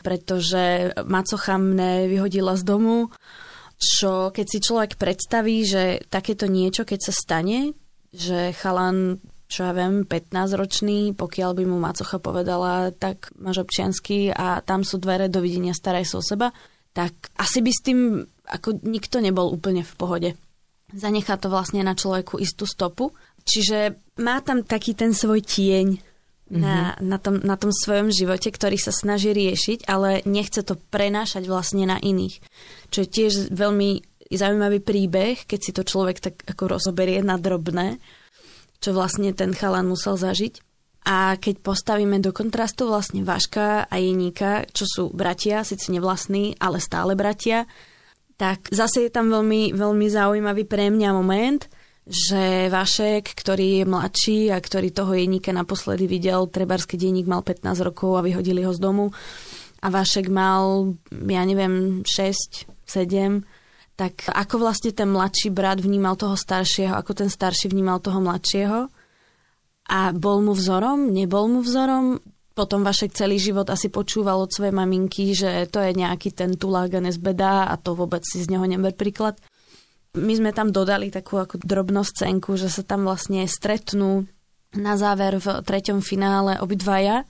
pretože 0.00 0.92
macocha 1.04 1.56
mne 1.60 2.08
vyhodila 2.08 2.56
z 2.56 2.62
domu, 2.64 2.96
čo 3.80 4.28
keď 4.32 4.46
si 4.48 4.58
človek 4.60 5.00
predstaví, 5.00 5.64
že 5.64 6.04
takéto 6.12 6.44
niečo, 6.44 6.84
keď 6.84 7.00
sa 7.00 7.12
stane, 7.16 7.72
že 8.12 8.52
chalan, 8.56 9.22
čo 9.48 9.64
ja 9.64 9.72
viem, 9.72 10.04
15-ročný, 10.04 11.16
pokiaľ 11.16 11.50
by 11.56 11.64
mu 11.64 11.80
macocha 11.80 12.20
povedala, 12.20 12.92
tak 12.92 13.32
máš 13.40 13.64
občiansky 13.64 14.28
a 14.32 14.60
tam 14.60 14.84
sú 14.84 15.00
dvere, 15.00 15.32
dovidenia, 15.32 15.72
staraj 15.72 16.04
sa 16.04 16.20
o 16.20 16.22
seba, 16.24 16.52
tak 16.92 17.32
asi 17.38 17.64
by 17.64 17.70
s 17.72 17.80
tým 17.80 18.00
ako 18.50 18.82
nikto 18.82 19.22
nebol 19.22 19.48
úplne 19.48 19.86
v 19.86 19.94
pohode. 19.94 20.30
Zanechá 20.90 21.38
to 21.38 21.46
vlastne 21.46 21.86
na 21.86 21.94
človeku 21.94 22.42
istú 22.42 22.66
stopu 22.66 23.14
Čiže 23.44 23.96
má 24.20 24.40
tam 24.44 24.64
taký 24.64 24.92
ten 24.92 25.16
svoj 25.16 25.40
tieň 25.40 26.09
mm-hmm. 26.50 26.60
na, 26.60 26.98
na, 26.98 27.18
tom, 27.22 27.38
na 27.40 27.54
tom 27.54 27.70
svojom 27.70 28.10
živote, 28.10 28.50
ktorý 28.50 28.76
sa 28.76 28.90
snaží 28.90 29.30
riešiť, 29.30 29.86
ale 29.86 30.26
nechce 30.26 30.66
to 30.66 30.74
prenášať 30.76 31.46
vlastne 31.46 31.86
na 31.86 31.96
iných. 32.02 32.42
Čo 32.90 33.06
je 33.06 33.08
tiež 33.08 33.32
veľmi 33.54 34.02
zaujímavý 34.30 34.82
príbeh, 34.82 35.46
keď 35.46 35.60
si 35.62 35.72
to 35.72 35.82
človek 35.86 36.18
tak 36.18 36.34
ako 36.46 36.78
rozoberie 36.78 37.22
na 37.22 37.38
drobné, 37.38 38.02
čo 38.82 38.90
vlastne 38.92 39.30
ten 39.32 39.54
chalan 39.54 39.86
musel 39.86 40.18
zažiť. 40.18 40.66
A 41.00 41.40
keď 41.40 41.64
postavíme 41.64 42.20
do 42.20 42.28
kontrastu 42.28 42.84
vlastne 42.84 43.24
Vaška 43.24 43.88
a 43.88 43.94
Jeníka, 43.96 44.68
čo 44.68 44.84
sú 44.84 45.02
bratia, 45.08 45.64
síce 45.64 45.88
nevlastní, 45.88 46.60
ale 46.60 46.76
stále 46.76 47.16
bratia, 47.16 47.64
tak 48.36 48.68
zase 48.68 49.08
je 49.08 49.10
tam 49.10 49.32
veľmi, 49.32 49.72
veľmi 49.72 50.06
zaujímavý 50.12 50.68
pre 50.68 50.90
mňa 50.92 51.10
moment– 51.14 51.62
že 52.10 52.66
Vašek, 52.66 53.38
ktorý 53.38 53.80
je 53.80 53.84
mladší 53.86 54.40
a 54.50 54.58
ktorý 54.58 54.90
toho 54.90 55.14
jeníka 55.14 55.54
naposledy 55.54 56.10
videl, 56.10 56.50
Trebarský 56.50 56.98
denník 56.98 57.30
mal 57.30 57.46
15 57.46 57.86
rokov 57.86 58.18
a 58.18 58.26
vyhodili 58.26 58.66
ho 58.66 58.74
z 58.74 58.82
domu. 58.82 59.14
A 59.78 59.86
Vašek 59.88 60.26
mal, 60.26 60.98
ja 61.14 61.46
neviem, 61.46 62.02
6, 62.02 62.66
7, 62.82 63.46
tak 63.94 64.26
ako 64.26 64.58
vlastne 64.58 64.90
ten 64.90 65.06
mladší 65.06 65.54
brat 65.54 65.78
vnímal 65.78 66.18
toho 66.18 66.34
staršieho, 66.34 66.98
ako 66.98 67.14
ten 67.14 67.30
starší 67.30 67.70
vnímal 67.70 68.02
toho 68.02 68.18
mladšieho? 68.18 68.90
A 69.90 70.10
bol 70.10 70.42
mu 70.42 70.50
vzorom, 70.50 71.14
nebol 71.14 71.46
mu 71.46 71.62
vzorom, 71.62 72.18
potom 72.50 72.82
Vašek 72.82 73.14
celý 73.14 73.38
život 73.38 73.70
asi 73.70 73.88
počúval 73.88 74.42
od 74.42 74.50
svojej 74.50 74.74
maminky, 74.74 75.32
že 75.32 75.70
to 75.70 75.78
je 75.78 75.94
nejaký 75.94 76.34
ten 76.34 76.58
tulák 76.58 76.92
a 76.98 77.00
nezbedá 77.00 77.70
a 77.70 77.78
to 77.78 77.94
vôbec 77.94 78.20
si 78.26 78.42
z 78.42 78.50
neho 78.50 78.66
neber 78.66 78.92
príklad. 78.98 79.38
My 80.18 80.32
sme 80.34 80.50
tam 80.50 80.74
dodali 80.74 81.12
takú 81.14 81.38
ako 81.38 81.62
drobnú 81.62 82.02
scénku, 82.02 82.58
že 82.58 82.66
sa 82.66 82.82
tam 82.82 83.06
vlastne 83.06 83.46
stretnú 83.46 84.26
na 84.74 84.98
záver 84.98 85.38
v 85.38 85.62
treťom 85.62 86.02
finále 86.02 86.58
obidvaja. 86.58 87.26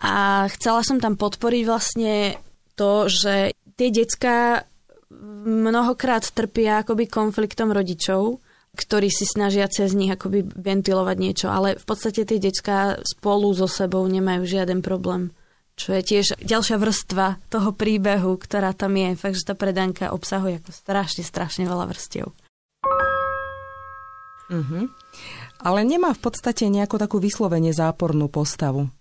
A 0.00 0.44
chcela 0.56 0.80
som 0.80 1.00
tam 1.00 1.20
podporiť 1.20 1.62
vlastne 1.68 2.40
to, 2.76 3.08
že 3.08 3.52
tie 3.76 3.88
decka 3.92 4.64
mnohokrát 5.44 6.24
trpia 6.32 6.82
akoby 6.82 7.06
konfliktom 7.06 7.70
rodičov, 7.70 8.40
ktorí 8.74 9.06
si 9.12 9.28
snažia 9.28 9.70
cez 9.70 9.94
nich 9.94 10.10
akoby 10.10 10.42
ventilovať 10.42 11.16
niečo, 11.20 11.46
ale 11.52 11.78
v 11.78 11.84
podstate 11.86 12.26
tie 12.26 12.42
decka 12.42 12.98
spolu 13.06 13.54
so 13.54 13.70
sebou 13.70 14.02
nemajú 14.10 14.42
žiaden 14.48 14.82
problém 14.82 15.30
čo 15.74 15.94
je 15.94 16.02
tiež 16.02 16.26
ďalšia 16.38 16.78
vrstva 16.78 17.42
toho 17.50 17.74
príbehu, 17.74 18.38
ktorá 18.38 18.70
tam 18.74 18.94
je. 18.94 19.18
Fakt, 19.18 19.38
že 19.38 19.48
tá 19.50 19.54
predanka 19.58 20.14
obsahuje 20.14 20.62
ako 20.62 20.70
strašne, 20.70 21.22
strašne 21.26 21.64
veľa 21.66 21.90
vrstiev. 21.90 22.30
Mm-hmm. 24.50 24.84
Ale 25.64 25.80
nemá 25.82 26.12
v 26.12 26.20
podstate 26.20 26.68
nejakú 26.68 27.00
takú 27.00 27.16
vyslovene 27.18 27.72
zápornú 27.72 28.28
postavu. 28.28 28.92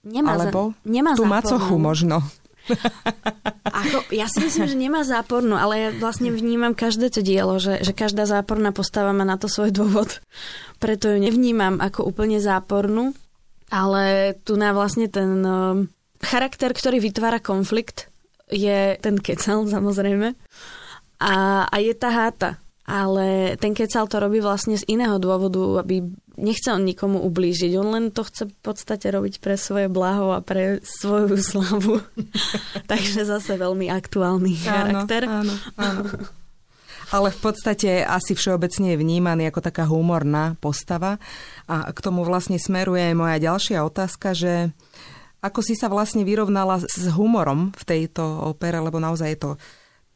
Nemá, 0.00 0.32
Alebo 0.32 0.72
za, 0.72 0.88
nemá 0.88 1.12
tú 1.12 1.28
zápornú. 1.28 1.36
macochu 1.36 1.76
možno. 1.76 2.16
Ako, 3.68 4.08
ja 4.12 4.24
si 4.28 4.40
myslím, 4.40 4.66
že 4.68 4.76
nemá 4.76 5.00
zápornú, 5.04 5.56
ale 5.56 5.74
ja 5.76 5.88
vlastne 5.96 6.32
vnímam 6.32 6.72
každé 6.72 7.12
to 7.12 7.20
dielo, 7.20 7.60
že, 7.60 7.84
že 7.84 7.92
každá 7.92 8.24
záporná 8.24 8.72
postava 8.72 9.12
má 9.12 9.24
na 9.28 9.36
to 9.36 9.48
svoj 9.48 9.72
dôvod. 9.72 10.24
Preto 10.80 11.12
ju 11.12 11.20
nevnímam 11.20 11.76
ako 11.80 12.08
úplne 12.08 12.40
zápornú, 12.40 13.12
ale 13.68 14.34
tu 14.44 14.56
na 14.56 14.72
vlastne 14.72 15.08
ten 15.12 15.44
charakter, 16.20 16.70
ktorý 16.72 17.00
vytvára 17.00 17.40
konflikt, 17.40 18.08
je 18.50 18.98
ten 18.98 19.16
kecal 19.18 19.64
samozrejme 19.66 20.34
a, 21.20 21.34
a 21.68 21.76
je 21.78 21.94
tá 21.94 22.10
háta. 22.10 22.50
Ale 22.90 23.54
ten 23.62 23.70
kecal 23.70 24.10
to 24.10 24.18
robí 24.18 24.42
vlastne 24.42 24.74
z 24.74 24.82
iného 24.90 25.22
dôvodu, 25.22 25.86
aby 25.86 26.02
nechce 26.34 26.66
on 26.74 26.82
nikomu 26.82 27.22
ublížiť. 27.22 27.78
On 27.78 27.94
len 27.94 28.10
to 28.10 28.26
chce 28.26 28.50
v 28.50 28.56
podstate 28.66 29.06
robiť 29.14 29.38
pre 29.38 29.54
svoje 29.54 29.86
blaho 29.86 30.34
a 30.34 30.42
pre 30.42 30.82
svoju 30.82 31.38
slavu. 31.38 32.02
Takže 32.90 33.28
zase 33.28 33.54
veľmi 33.54 33.86
aktuálny 33.94 34.52
áno, 34.58 34.66
charakter. 34.66 35.22
Áno, 35.28 35.54
áno. 35.78 36.02
Ale 37.14 37.34
v 37.34 37.38
podstate 37.42 38.06
asi 38.06 38.38
všeobecne 38.38 38.94
je 38.94 39.00
vnímaný 39.02 39.50
ako 39.50 39.60
taká 39.66 39.86
humorná 39.86 40.54
postava. 40.62 41.18
A 41.66 41.90
k 41.90 41.98
tomu 42.02 42.22
vlastne 42.22 42.58
smeruje 42.58 43.10
aj 43.10 43.14
moja 43.18 43.36
ďalšia 43.38 43.82
otázka, 43.82 44.34
že 44.34 44.70
ako 45.40 45.60
si 45.64 45.74
sa 45.76 45.88
vlastne 45.88 46.24
vyrovnala 46.24 46.80
s 46.80 47.04
humorom 47.12 47.72
v 47.72 47.82
tejto 47.84 48.22
opere, 48.52 48.76
lebo 48.80 49.00
naozaj 49.00 49.28
je 49.32 49.40
to 49.40 49.50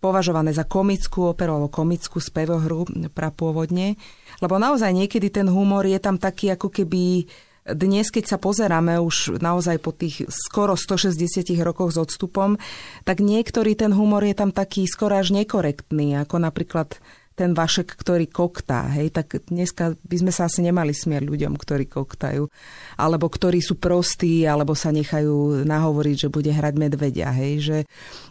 považované 0.04 0.52
za 0.52 0.68
komickú 0.68 1.32
operu 1.32 1.56
alebo 1.56 1.72
komickú 1.72 2.20
spevohru 2.20 2.84
prapôvodne. 3.16 3.96
Lebo 4.44 4.60
naozaj 4.60 4.92
niekedy 4.92 5.32
ten 5.32 5.48
humor 5.48 5.88
je 5.88 5.96
tam 5.96 6.20
taký 6.20 6.52
ako 6.52 6.68
keby 6.68 7.24
dnes, 7.64 8.12
keď 8.12 8.36
sa 8.36 8.36
pozeráme 8.36 9.00
už 9.00 9.40
naozaj 9.40 9.80
po 9.80 9.96
tých 9.96 10.28
skoro 10.28 10.76
160 10.76 11.56
rokoch 11.64 11.96
s 11.96 11.96
odstupom, 11.96 12.60
tak 13.08 13.24
niektorý 13.24 13.72
ten 13.72 13.96
humor 13.96 14.20
je 14.20 14.36
tam 14.36 14.52
taký 14.52 14.84
skoro 14.84 15.16
až 15.16 15.32
nekorektný, 15.32 16.20
ako 16.20 16.44
napríklad 16.44 17.00
ten 17.34 17.50
vašek, 17.50 17.98
ktorý 17.98 18.30
koktá, 18.30 18.86
hej, 18.94 19.10
tak 19.10 19.42
dneska 19.50 19.98
by 20.06 20.16
sme 20.22 20.32
sa 20.32 20.46
asi 20.46 20.62
nemali 20.62 20.94
smieť 20.94 21.22
ľuďom, 21.26 21.58
ktorí 21.58 21.90
koktajú, 21.90 22.46
alebo 22.94 23.26
ktorí 23.26 23.58
sú 23.58 23.74
prostí, 23.74 24.46
alebo 24.46 24.78
sa 24.78 24.94
nechajú 24.94 25.66
nahovoriť, 25.66 26.16
že 26.26 26.28
bude 26.30 26.54
hrať 26.54 26.74
medvedia, 26.78 27.34
hej, 27.34 27.52
že 27.58 27.76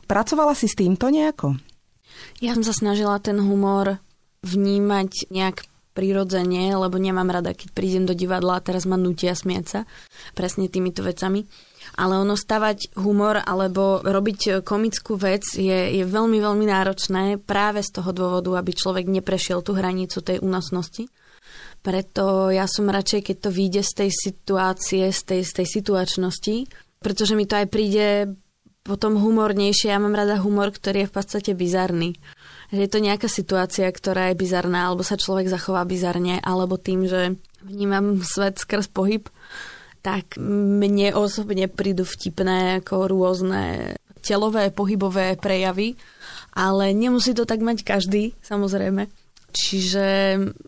pracovala 0.07 0.55
si 0.55 0.71
s 0.71 0.79
týmto 0.79 1.11
nejako? 1.11 1.59
Ja 2.39 2.55
som 2.55 2.63
sa 2.63 2.71
snažila 2.71 3.19
ten 3.19 3.43
humor 3.43 3.99
vnímať 4.43 5.27
nejak 5.31 5.67
prirodzene, 5.93 6.73
lebo 6.73 6.97
nemám 6.97 7.29
rada, 7.29 7.53
keď 7.53 7.69
prídem 7.71 8.03
do 8.09 8.17
divadla 8.17 8.57
a 8.57 8.65
teraz 8.65 8.89
ma 8.89 8.97
nutia 8.97 9.37
smieť 9.37 9.65
sa 9.67 9.79
presne 10.33 10.65
týmito 10.67 11.05
vecami 11.05 11.45
ale 11.93 12.17
ono 12.17 12.33
stavať 12.33 12.97
humor 12.97 13.41
alebo 13.41 14.01
robiť 14.01 14.65
komickú 14.65 15.13
vec 15.17 15.45
je, 15.53 16.01
je 16.01 16.03
veľmi, 16.03 16.41
veľmi 16.41 16.65
náročné 16.65 17.37
práve 17.37 17.85
z 17.85 18.01
toho 18.01 18.09
dôvodu, 18.09 18.57
aby 18.57 18.71
človek 18.73 19.05
neprešiel 19.05 19.61
tú 19.61 19.77
hranicu 19.77 20.21
tej 20.21 20.41
únosnosti. 20.41 21.05
Preto 21.83 22.47
ja 22.49 22.63
som 22.65 22.87
radšej, 22.87 23.21
keď 23.27 23.35
to 23.43 23.49
vyjde 23.51 23.81
z 23.83 23.93
tej 23.93 24.09
situácie, 24.09 25.03
z 25.11 25.21
tej, 25.21 25.41
z 25.43 25.51
tej 25.61 25.67
situačnosti, 25.67 26.55
pretože 27.03 27.35
mi 27.35 27.43
to 27.43 27.59
aj 27.59 27.67
príde 27.67 28.31
potom 28.87 29.19
humornejšie. 29.19 29.91
Ja 29.91 29.99
mám 29.99 30.15
rada 30.15 30.39
humor, 30.39 30.71
ktorý 30.71 31.05
je 31.05 31.09
v 31.11 31.15
podstate 31.15 31.51
bizarný. 31.51 32.15
Je 32.73 32.89
to 32.89 33.03
nejaká 33.03 33.29
situácia, 33.29 33.85
ktorá 33.91 34.31
je 34.31 34.39
bizarná, 34.39 34.89
alebo 34.89 35.05
sa 35.05 35.19
človek 35.19 35.51
zachová 35.51 35.85
bizarne, 35.85 36.41
alebo 36.41 36.79
tým, 36.79 37.05
že 37.05 37.37
vnímam 37.61 38.19
svet 38.23 38.57
skrz 38.57 38.89
pohyb 38.89 39.27
tak 40.03 40.35
mne 40.37 41.15
osobne 41.15 41.71
prídu 41.71 42.03
vtipné 42.03 42.83
ako 42.83 43.07
rôzne 43.07 43.95
telové, 44.19 44.67
pohybové 44.69 45.39
prejavy, 45.39 45.95
ale 46.51 46.91
nemusí 46.91 47.31
to 47.31 47.47
tak 47.47 47.63
mať 47.63 47.87
každý, 47.87 48.35
samozrejme. 48.43 49.07
Čiže 49.53 50.07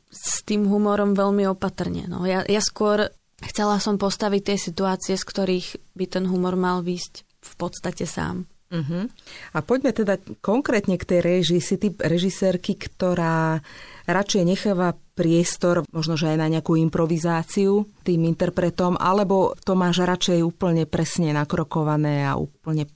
s 0.07 0.33
tým 0.47 0.71
humorom 0.71 1.17
veľmi 1.17 1.43
opatrne. 1.51 2.07
No, 2.07 2.23
ja, 2.23 2.47
ja 2.47 2.61
skôr 2.63 3.11
chcela 3.43 3.81
som 3.83 3.99
postaviť 3.99 4.41
tie 4.41 4.57
situácie, 4.57 5.13
z 5.19 5.25
ktorých 5.25 5.67
by 5.97 6.05
ten 6.07 6.25
humor 6.29 6.55
mal 6.55 6.79
výsť 6.79 7.27
v 7.43 7.53
podstate 7.59 8.07
sám. 8.07 8.47
Uh-huh. 8.71 9.05
A 9.53 9.57
poďme 9.61 9.93
teda 9.93 10.17
konkrétne 10.41 10.97
k 10.97 11.05
tej 11.05 11.19
režii. 11.21 11.61
Si 11.61 11.77
typ 11.77 12.01
režisérky, 12.01 12.73
ktorá 12.75 13.61
radšej 14.05 14.43
necháva 14.45 14.95
priestor, 15.15 15.83
možno 15.89 16.15
že 16.15 16.31
aj 16.31 16.37
na 16.37 16.47
nejakú 16.51 16.77
improvizáciu 16.77 17.85
tým 18.03 18.27
interpretom, 18.29 18.97
alebo 18.99 19.57
to 19.63 19.73
máš 19.73 20.03
radšej 20.03 20.43
úplne 20.43 20.85
presne 20.85 21.33
nakrokované 21.33 22.25
a 22.25 22.37
úplne, 22.37 22.89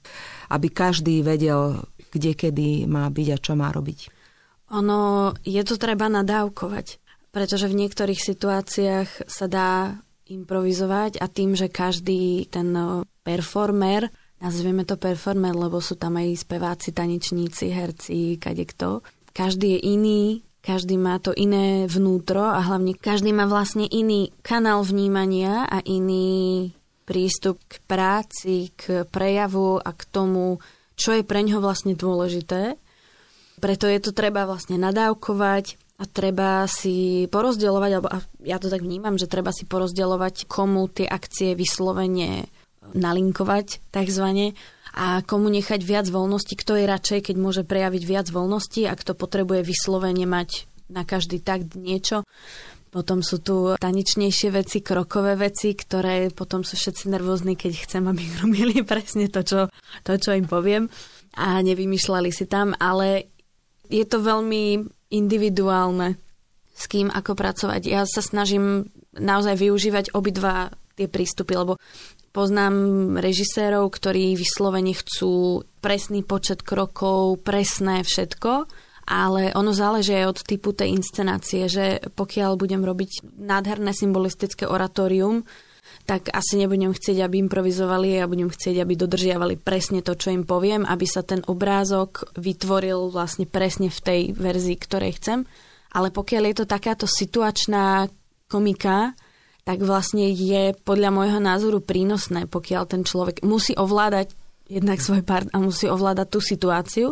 aby 0.52 0.68
každý 0.70 1.22
vedel, 1.26 1.82
kde 2.10 2.32
kedy 2.34 2.90
má 2.90 3.06
byť 3.08 3.28
a 3.34 3.38
čo 3.38 3.52
má 3.56 3.72
robiť? 3.72 3.98
Ono, 4.70 5.32
je 5.42 5.62
to 5.66 5.74
treba 5.80 6.06
nadávkovať, 6.06 7.02
pretože 7.34 7.66
v 7.66 7.78
niektorých 7.86 8.20
situáciách 8.22 9.26
sa 9.26 9.46
dá 9.50 9.98
improvizovať 10.30 11.18
a 11.18 11.26
tým, 11.26 11.58
že 11.58 11.66
každý 11.66 12.46
ten 12.46 12.70
performer 13.26 14.06
nazveme 14.40 14.88
to 14.88 14.96
performer, 14.96 15.52
lebo 15.52 15.78
sú 15.78 16.00
tam 16.00 16.16
aj 16.16 16.48
speváci, 16.48 16.96
tanečníci, 16.96 17.68
herci, 17.70 18.40
kadekto. 18.40 19.04
Každý 19.30 19.78
je 19.78 19.80
iný, 19.94 20.22
každý 20.60 21.00
má 21.00 21.16
to 21.20 21.32
iné 21.32 21.88
vnútro 21.88 22.44
a 22.44 22.60
hlavne 22.60 22.92
každý 22.92 23.32
má 23.32 23.48
vlastne 23.48 23.88
iný 23.88 24.28
kanál 24.44 24.84
vnímania 24.84 25.64
a 25.64 25.80
iný 25.84 26.70
prístup 27.08 27.58
k 27.66 27.80
práci, 27.88 28.70
k 28.76 29.02
prejavu 29.08 29.80
a 29.80 29.90
k 29.90 30.02
tomu, 30.06 30.62
čo 30.94 31.16
je 31.16 31.26
pre 31.26 31.42
ňoho 31.42 31.58
vlastne 31.58 31.98
dôležité. 31.98 32.78
Preto 33.58 33.90
je 33.90 34.00
to 34.00 34.14
treba 34.14 34.46
vlastne 34.46 34.78
nadávkovať 34.78 35.80
a 36.00 36.04
treba 36.08 36.64
si 36.64 37.28
porozdeľovať, 37.28 37.90
alebo 37.92 38.08
ja 38.40 38.56
to 38.56 38.72
tak 38.72 38.80
vnímam, 38.80 39.20
že 39.20 39.28
treba 39.28 39.52
si 39.52 39.68
porozdeľovať, 39.68 40.48
komu 40.48 40.88
tie 40.88 41.04
akcie 41.04 41.52
vyslovene 41.52 42.48
nalinkovať 42.96 43.92
takzvané 43.92 44.56
a 44.94 45.22
komu 45.22 45.50
nechať 45.50 45.80
viac 45.82 46.06
voľnosti, 46.10 46.54
kto 46.58 46.78
je 46.78 46.84
radšej, 46.86 47.30
keď 47.30 47.36
môže 47.38 47.62
prejaviť 47.62 48.02
viac 48.02 48.26
voľnosti 48.28 48.82
a 48.90 48.94
kto 48.98 49.14
potrebuje 49.14 49.62
vyslovene 49.62 50.26
mať 50.26 50.66
na 50.90 51.06
každý 51.06 51.38
takt 51.38 51.78
niečo. 51.78 52.26
Potom 52.90 53.22
sú 53.22 53.38
tu 53.38 53.78
tanečnejšie 53.78 54.50
veci, 54.50 54.82
krokové 54.82 55.38
veci, 55.38 55.78
ktoré 55.78 56.34
potom 56.34 56.66
sú 56.66 56.74
všetci 56.74 57.06
nervózni, 57.06 57.54
keď 57.54 57.86
chcem, 57.86 58.02
aby 58.10 58.22
robili 58.42 58.82
presne 58.82 59.30
to 59.30 59.46
čo, 59.46 59.60
to, 60.02 60.12
čo 60.18 60.34
im 60.34 60.50
poviem 60.50 60.90
a 61.38 61.62
nevymýšľali 61.62 62.30
si 62.34 62.50
tam, 62.50 62.74
ale 62.82 63.30
je 63.86 64.02
to 64.02 64.18
veľmi 64.18 64.82
individuálne 65.14 66.18
s 66.74 66.84
kým 66.90 67.10
ako 67.10 67.38
pracovať. 67.38 67.82
Ja 67.86 68.02
sa 68.06 68.22
snažím 68.22 68.90
naozaj 69.14 69.58
využívať 69.58 70.04
obidva 70.14 70.74
tie 70.98 71.06
prístupy, 71.06 71.54
lebo 71.54 71.78
Poznám 72.30 73.18
režisérov, 73.18 73.90
ktorí 73.90 74.38
vyslovene 74.38 74.94
chcú 74.94 75.66
presný 75.82 76.22
počet 76.22 76.62
krokov, 76.62 77.42
presné 77.42 78.06
všetko, 78.06 78.70
ale 79.10 79.50
ono 79.58 79.74
záleží 79.74 80.14
aj 80.14 80.26
od 80.30 80.38
typu 80.46 80.70
tej 80.70 80.94
inscenácie, 80.94 81.66
že 81.66 81.98
pokiaľ 82.14 82.54
budem 82.54 82.86
robiť 82.86 83.34
nádherné 83.34 83.90
symbolistické 83.90 84.70
oratórium, 84.70 85.42
tak 86.06 86.30
asi 86.30 86.62
nebudem 86.62 86.94
chcieť, 86.94 87.18
aby 87.18 87.42
improvizovali 87.42 88.22
a 88.22 88.30
budem 88.30 88.46
chcieť, 88.46 88.78
aby 88.78 88.94
dodržiavali 88.94 89.58
presne 89.58 89.98
to, 89.98 90.14
čo 90.14 90.30
im 90.30 90.46
poviem, 90.46 90.86
aby 90.86 91.06
sa 91.10 91.26
ten 91.26 91.42
obrázok 91.50 92.30
vytvoril 92.38 93.10
vlastne 93.10 93.50
presne 93.50 93.90
v 93.90 93.98
tej 93.98 94.20
verzii, 94.38 94.78
ktorej 94.78 95.18
chcem. 95.18 95.50
Ale 95.90 96.14
pokiaľ 96.14 96.42
je 96.46 96.56
to 96.62 96.66
takáto 96.70 97.06
situačná 97.10 98.06
komika, 98.46 99.18
tak 99.64 99.84
vlastne 99.84 100.32
je 100.32 100.72
podľa 100.86 101.10
môjho 101.12 101.40
názoru 101.40 101.78
prínosné, 101.84 102.48
pokiaľ 102.48 102.82
ten 102.88 103.02
človek 103.04 103.44
musí 103.44 103.76
ovládať 103.76 104.32
jednak 104.70 105.02
svoj 105.02 105.26
part 105.26 105.50
a 105.50 105.58
musí 105.58 105.90
ovládať 105.90 106.26
tú 106.30 106.40
situáciu, 106.40 107.08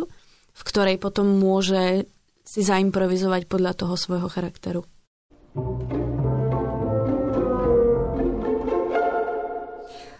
v 0.55 0.61
ktorej 0.63 0.97
potom 0.97 1.27
môže 1.39 2.07
si 2.47 2.65
zaimprovizovať 2.65 3.45
podľa 3.45 3.73
toho 3.77 3.93
svojho 3.93 4.25
charakteru. 4.31 4.81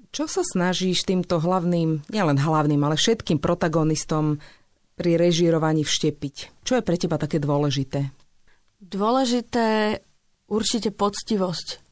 Čo 0.10 0.26
sa 0.26 0.42
snažíš 0.44 1.06
týmto 1.06 1.38
hlavným, 1.38 2.06
nielen 2.10 2.38
hlavným, 2.38 2.82
ale 2.82 2.98
všetkým 2.98 3.38
protagonistom 3.38 4.42
pri 5.00 5.16
režírovaní 5.16 5.88
vštepiť? 5.88 6.66
Čo 6.66 6.82
je 6.82 6.84
pre 6.84 6.98
teba 7.00 7.16
také 7.16 7.40
dôležité? 7.40 8.10
Dôležité 8.84 10.02
určite 10.50 10.92
poctivosť 10.92 11.89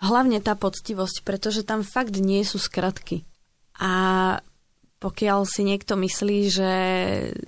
hlavne 0.00 0.42
tá 0.44 0.54
poctivosť, 0.58 1.24
pretože 1.24 1.64
tam 1.64 1.80
fakt 1.80 2.16
nie 2.20 2.44
sú 2.44 2.60
skratky. 2.60 3.24
A 3.76 3.92
pokiaľ 5.00 5.44
si 5.44 5.62
niekto 5.64 5.96
myslí, 5.96 6.38
že 6.48 6.72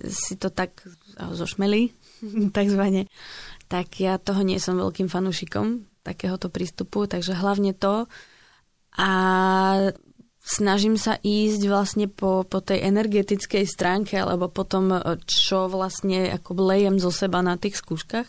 si 0.09 0.35
to 0.37 0.53
tak 0.53 0.85
zošmelí, 1.19 1.93
takzvané, 2.59 3.09
tak 3.69 4.01
ja 4.01 4.17
toho 4.17 4.41
nie 4.45 4.61
som 4.61 4.81
veľkým 4.81 5.13
fanúšikom 5.13 5.85
takéhoto 6.05 6.49
prístupu, 6.49 7.05
takže 7.05 7.37
hlavne 7.37 7.77
to. 7.77 8.09
A 8.97 9.11
snažím 10.41 10.97
sa 10.97 11.21
ísť 11.21 11.63
vlastne 11.69 12.07
po, 12.09 12.49
po 12.49 12.65
tej 12.65 12.89
energetickej 12.89 13.69
stránke, 13.69 14.17
alebo 14.17 14.49
po 14.49 14.65
tom, 14.65 14.89
čo 15.29 15.69
vlastne 15.69 16.33
ako 16.33 16.73
lejem 16.73 16.97
zo 16.97 17.13
seba 17.13 17.45
na 17.45 17.61
tých 17.61 17.77
skúškach 17.77 18.29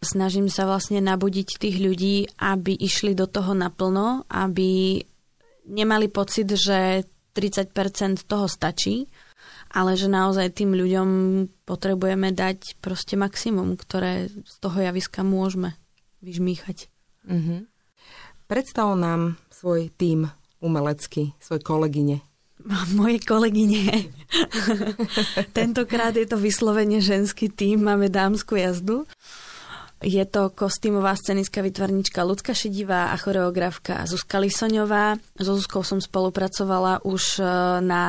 snažím 0.00 0.48
sa 0.52 0.68
vlastne 0.68 1.00
nabudiť 1.00 1.60
tých 1.60 1.76
ľudí, 1.80 2.16
aby 2.40 2.76
išli 2.76 3.16
do 3.16 3.28
toho 3.28 3.52
naplno, 3.56 4.28
aby 4.28 5.00
nemali 5.66 6.06
pocit, 6.08 6.46
že 6.52 7.04
30% 7.36 8.24
toho 8.24 8.48
stačí, 8.48 9.10
ale 9.76 9.98
že 9.98 10.08
naozaj 10.08 10.56
tým 10.56 10.72
ľuďom 10.72 11.08
potrebujeme 11.68 12.32
dať 12.32 12.80
proste 12.80 13.18
maximum, 13.18 13.76
ktoré 13.76 14.32
z 14.32 14.54
toho 14.62 14.78
javiska 14.80 15.20
môžeme 15.20 15.76
vyžmýchať. 16.24 16.88
Mm-hmm. 17.28 17.60
Predstav 18.46 18.94
nám 18.96 19.36
svoj 19.50 19.90
tým 19.92 20.30
umelecký, 20.62 21.34
svoj 21.42 21.60
kolegyne. 21.60 22.22
Moje 22.98 23.20
kolegyne. 23.20 24.08
Tentokrát 25.56 26.14
je 26.16 26.24
to 26.24 26.40
vyslovene 26.40 27.02
ženský 27.02 27.52
tým, 27.52 27.84
máme 27.84 28.08
dámsku 28.08 28.56
jazdu. 28.56 29.04
Je 30.04 30.20
to 30.28 30.52
kostýmová 30.52 31.16
scenická 31.16 31.64
vytvarnička 31.64 32.20
Lucka 32.20 32.52
Šedivá 32.52 33.10
a 33.10 33.16
choreografka 33.16 34.04
Zuzka 34.04 34.36
Lisoňová. 34.36 35.16
So 35.40 35.56
Zuzkou 35.56 35.80
som 35.80 36.04
spolupracovala 36.04 37.00
už 37.08 37.40
e, 37.40 37.42
na 37.80 38.02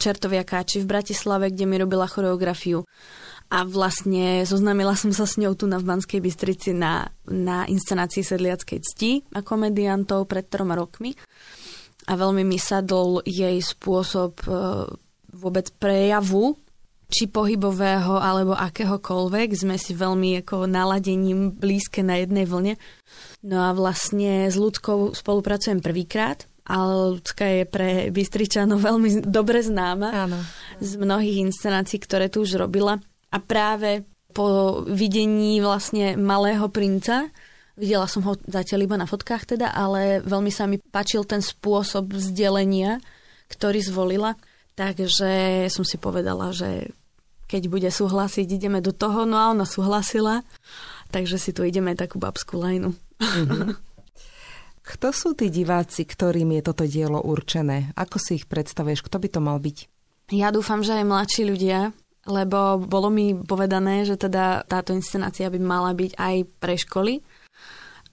Čertovia 0.00 0.40
Káči 0.40 0.80
v 0.80 0.88
Bratislave, 0.88 1.52
kde 1.52 1.68
mi 1.68 1.76
robila 1.76 2.08
choreografiu. 2.08 2.88
A 3.52 3.60
vlastne 3.68 4.48
zoznamila 4.48 4.96
som 4.96 5.12
sa 5.12 5.28
s 5.28 5.36
ňou 5.36 5.52
tu 5.52 5.68
na 5.68 5.76
v 5.76 5.84
Banskej 5.84 6.24
Bystrici 6.24 6.72
na, 6.72 7.12
na 7.28 7.68
inscenácii 7.68 8.24
Sedliackej 8.24 8.80
cti 8.80 9.20
a 9.36 9.44
komediantov 9.44 10.24
pred 10.24 10.48
troma 10.48 10.72
rokmi. 10.72 11.12
A 12.08 12.16
veľmi 12.16 12.40
mi 12.40 12.56
sadol 12.56 13.20
jej 13.28 13.60
spôsob 13.60 14.48
e, 14.48 14.48
vôbec 15.36 15.68
prejavu 15.76 16.56
či 17.14 17.30
pohybového 17.30 18.18
alebo 18.18 18.58
akéhokoľvek. 18.58 19.54
Sme 19.54 19.78
si 19.78 19.94
veľmi 19.94 20.42
ako 20.42 20.66
naladením 20.66 21.54
blízke 21.54 22.02
na 22.02 22.18
jednej 22.18 22.42
vlne. 22.42 22.74
No 23.46 23.62
a 23.62 23.70
vlastne 23.70 24.50
s 24.50 24.58
ľudskou 24.58 25.14
spolupracujem 25.14 25.78
prvýkrát, 25.78 26.50
ale 26.66 27.14
ľudská 27.14 27.46
je 27.62 27.64
pre 27.70 27.90
Bystričanov 28.10 28.82
veľmi 28.82 29.22
dobre 29.30 29.62
známa 29.62 30.26
Áno. 30.26 30.38
z 30.82 30.98
mnohých 30.98 31.46
inscenácií, 31.46 32.02
ktoré 32.02 32.26
tu 32.26 32.42
už 32.42 32.58
robila. 32.58 32.98
A 33.30 33.38
práve 33.38 34.02
po 34.34 34.82
videní 34.82 35.62
vlastne 35.62 36.18
Malého 36.18 36.66
princa, 36.66 37.30
videla 37.78 38.10
som 38.10 38.26
ho 38.26 38.34
zatiaľ 38.42 38.90
iba 38.90 38.96
na 38.98 39.06
fotkách 39.06 39.54
teda, 39.54 39.70
ale 39.70 40.18
veľmi 40.26 40.50
sa 40.50 40.66
mi 40.66 40.82
páčil 40.82 41.22
ten 41.22 41.38
spôsob 41.38 42.10
vzdelenia, 42.10 42.98
ktorý 43.46 43.78
zvolila 43.78 44.34
Takže 44.74 45.66
som 45.70 45.86
si 45.86 45.96
povedala, 46.02 46.50
že 46.50 46.90
keď 47.54 47.70
bude 47.70 47.86
súhlasiť, 47.86 48.50
ideme 48.50 48.82
do 48.82 48.90
toho. 48.90 49.22
No 49.22 49.38
a 49.38 49.54
ona 49.54 49.62
súhlasila, 49.62 50.42
takže 51.14 51.38
si 51.38 51.54
tu 51.54 51.62
ideme 51.62 51.94
takú 51.94 52.18
babskú 52.18 52.58
lajnu. 52.58 52.90
Mm-hmm. 53.22 53.78
Kto 54.82 55.14
sú 55.14 55.38
tí 55.38 55.54
diváci, 55.54 56.02
ktorým 56.02 56.58
je 56.58 56.62
toto 56.66 56.82
dielo 56.82 57.22
určené? 57.22 57.94
Ako 57.94 58.18
si 58.18 58.42
ich 58.42 58.50
predstavuješ? 58.50 59.06
Kto 59.06 59.22
by 59.22 59.28
to 59.30 59.40
mal 59.40 59.62
byť? 59.62 59.86
Ja 60.34 60.50
dúfam, 60.50 60.82
že 60.82 60.98
aj 60.98 61.06
mladší 61.06 61.46
ľudia, 61.46 61.94
lebo 62.26 62.82
bolo 62.82 63.08
mi 63.08 63.38
povedané, 63.38 64.02
že 64.02 64.18
teda 64.18 64.66
táto 64.66 64.90
inscenácia 64.90 65.46
by 65.46 65.56
mala 65.62 65.94
byť 65.94 66.18
aj 66.18 66.36
pre 66.58 66.74
školy. 66.74 67.22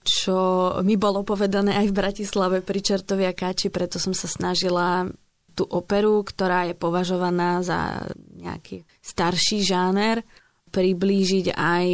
čo 0.02 0.36
mi 0.82 0.98
bolo 0.98 1.22
povedané 1.22 1.78
aj 1.78 1.86
v 1.90 1.98
Bratislave 1.98 2.58
pri 2.58 2.80
Čertovia 2.82 3.30
Káči, 3.30 3.70
preto 3.70 4.02
som 4.02 4.10
sa 4.10 4.26
snažila 4.26 5.06
tú 5.52 5.68
operu, 5.68 6.24
ktorá 6.24 6.66
je 6.68 6.74
považovaná 6.74 7.60
za 7.60 8.08
nejaký 8.36 8.82
starší 9.00 9.62
žáner, 9.62 10.24
priblížiť 10.72 11.52
aj 11.52 11.86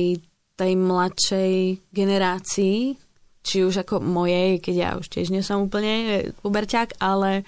tej 0.59 0.73
mladšej 0.75 1.55
generácii, 1.91 2.95
či 3.43 3.57
už 3.65 3.87
ako 3.87 4.03
mojej, 4.03 4.59
keď 4.59 4.75
ja 4.75 4.91
už 4.99 5.07
tiež 5.09 5.31
nie 5.31 5.43
som 5.43 5.67
úplne 5.67 6.31
puberťák, 6.43 6.99
ale 7.01 7.47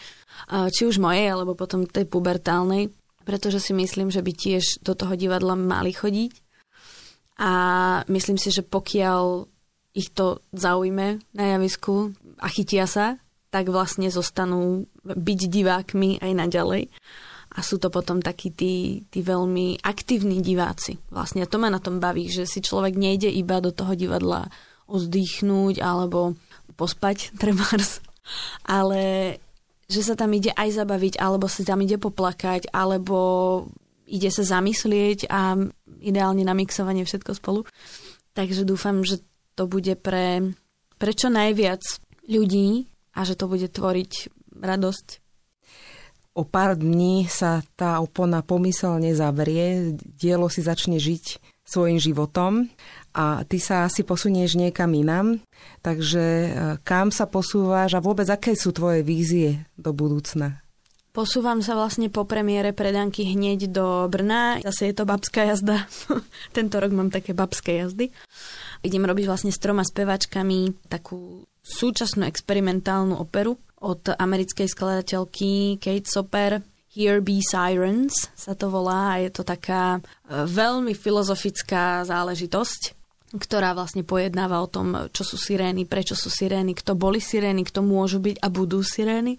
či 0.72 0.86
už 0.86 1.02
mojej, 1.02 1.28
alebo 1.28 1.58
potom 1.58 1.84
tej 1.84 2.06
pubertálnej, 2.06 2.88
pretože 3.22 3.60
si 3.60 3.76
myslím, 3.76 4.08
že 4.08 4.24
by 4.24 4.32
tiež 4.32 4.82
do 4.82 4.96
toho 4.96 5.14
divadla 5.14 5.54
mali 5.54 5.92
chodiť. 5.92 6.32
A 7.40 7.52
myslím 8.08 8.38
si, 8.40 8.48
že 8.50 8.66
pokiaľ 8.66 9.48
ich 9.96 10.14
to 10.14 10.38
zaujme 10.54 11.18
na 11.34 11.44
javisku 11.56 12.14
a 12.38 12.46
chytia 12.46 12.86
sa, 12.86 13.18
tak 13.50 13.68
vlastne 13.68 14.08
zostanú 14.08 14.86
byť 15.02 15.40
divákmi 15.50 16.22
aj 16.22 16.32
naďalej. 16.32 16.82
A 17.50 17.66
sú 17.66 17.82
to 17.82 17.90
potom 17.90 18.22
takí 18.22 18.54
tí, 18.54 19.02
tí 19.10 19.26
veľmi 19.26 19.82
aktívni 19.82 20.38
diváci. 20.38 21.02
Vlastne 21.10 21.42
to 21.50 21.58
ma 21.58 21.66
na 21.66 21.82
tom 21.82 21.98
baví, 21.98 22.30
že 22.30 22.46
si 22.46 22.62
človek 22.62 22.94
nejde 22.94 23.26
iba 23.26 23.58
do 23.58 23.74
toho 23.74 23.98
divadla 23.98 24.46
ozdýchnuť 24.86 25.82
alebo 25.82 26.38
pospať, 26.78 27.30
trebárs, 27.42 27.98
ale 28.66 29.36
že 29.90 30.06
sa 30.06 30.14
tam 30.14 30.30
ide 30.30 30.54
aj 30.54 30.78
zabaviť, 30.78 31.18
alebo 31.18 31.50
sa 31.50 31.66
tam 31.66 31.82
ide 31.82 31.98
poplakať, 31.98 32.70
alebo 32.70 33.18
ide 34.06 34.30
sa 34.30 34.46
zamyslieť 34.46 35.26
a 35.26 35.58
ideálne 35.98 36.46
na 36.46 36.54
mixovanie 36.54 37.02
všetko 37.02 37.34
spolu. 37.34 37.66
Takže 38.34 38.62
dúfam, 38.62 39.02
že 39.02 39.18
to 39.58 39.66
bude 39.66 39.98
pre, 39.98 40.54
pre 40.98 41.10
čo 41.10 41.26
najviac 41.26 41.82
ľudí 42.30 42.89
a 43.14 43.20
že 43.26 43.34
to 43.34 43.50
bude 43.50 43.68
tvoriť 43.70 44.12
radosť. 44.60 45.06
O 46.38 46.46
pár 46.46 46.78
dní 46.78 47.26
sa 47.26 47.60
tá 47.74 47.98
opona 47.98 48.40
pomyselne 48.46 49.10
zavrie, 49.12 49.98
dielo 49.98 50.46
si 50.46 50.62
začne 50.62 51.02
žiť 51.02 51.42
svojim 51.66 51.98
životom 51.98 52.70
a 53.14 53.42
ty 53.46 53.58
sa 53.58 53.86
asi 53.86 54.02
posunieš 54.02 54.58
niekam 54.58 54.90
inám. 54.94 55.42
Takže 55.82 56.24
e, 56.26 56.48
kam 56.86 57.10
sa 57.14 57.30
posúvaš 57.30 57.98
a 57.98 58.02
vôbec 58.02 58.26
aké 58.30 58.58
sú 58.58 58.70
tvoje 58.74 59.02
vízie 59.06 59.66
do 59.74 59.90
budúcna? 59.90 60.62
Posúvam 61.10 61.58
sa 61.58 61.74
vlastne 61.74 62.06
po 62.06 62.22
premiére 62.22 62.70
predanky 62.70 63.26
hneď 63.26 63.66
do 63.66 64.06
Brna. 64.06 64.62
Zase 64.62 64.90
je 64.90 64.94
to 64.94 65.10
babská 65.10 65.42
jazda. 65.42 65.90
Tento 66.56 66.78
rok 66.78 66.94
mám 66.94 67.10
také 67.10 67.34
babské 67.34 67.82
jazdy. 67.82 68.14
Idem 68.86 69.02
robiť 69.02 69.26
vlastne 69.26 69.50
s 69.50 69.58
troma 69.58 69.82
speváčkami 69.82 70.86
takú 70.86 71.49
súčasnú 71.70 72.26
experimentálnu 72.26 73.14
operu 73.14 73.54
od 73.80 74.10
americkej 74.10 74.66
skladateľky 74.66 75.78
Kate 75.78 76.10
Soper. 76.10 76.60
Here 76.90 77.22
Be 77.22 77.38
Sirens 77.38 78.34
sa 78.34 78.58
to 78.58 78.66
volá 78.66 79.14
a 79.14 79.22
je 79.22 79.30
to 79.30 79.46
taká 79.46 80.02
e, 80.02 80.42
veľmi 80.42 80.90
filozofická 80.90 82.02
záležitosť 82.02 82.98
ktorá 83.30 83.78
vlastne 83.78 84.02
pojednáva 84.02 84.58
o 84.58 84.66
tom, 84.66 85.06
čo 85.14 85.22
sú 85.22 85.38
sirény, 85.38 85.86
prečo 85.86 86.18
sú 86.18 86.26
sirény, 86.26 86.74
kto 86.74 86.98
boli 86.98 87.22
sirény, 87.22 87.62
kto 87.62 87.86
môžu 87.86 88.18
byť 88.18 88.42
a 88.42 88.50
budú 88.50 88.82
sirény 88.82 89.38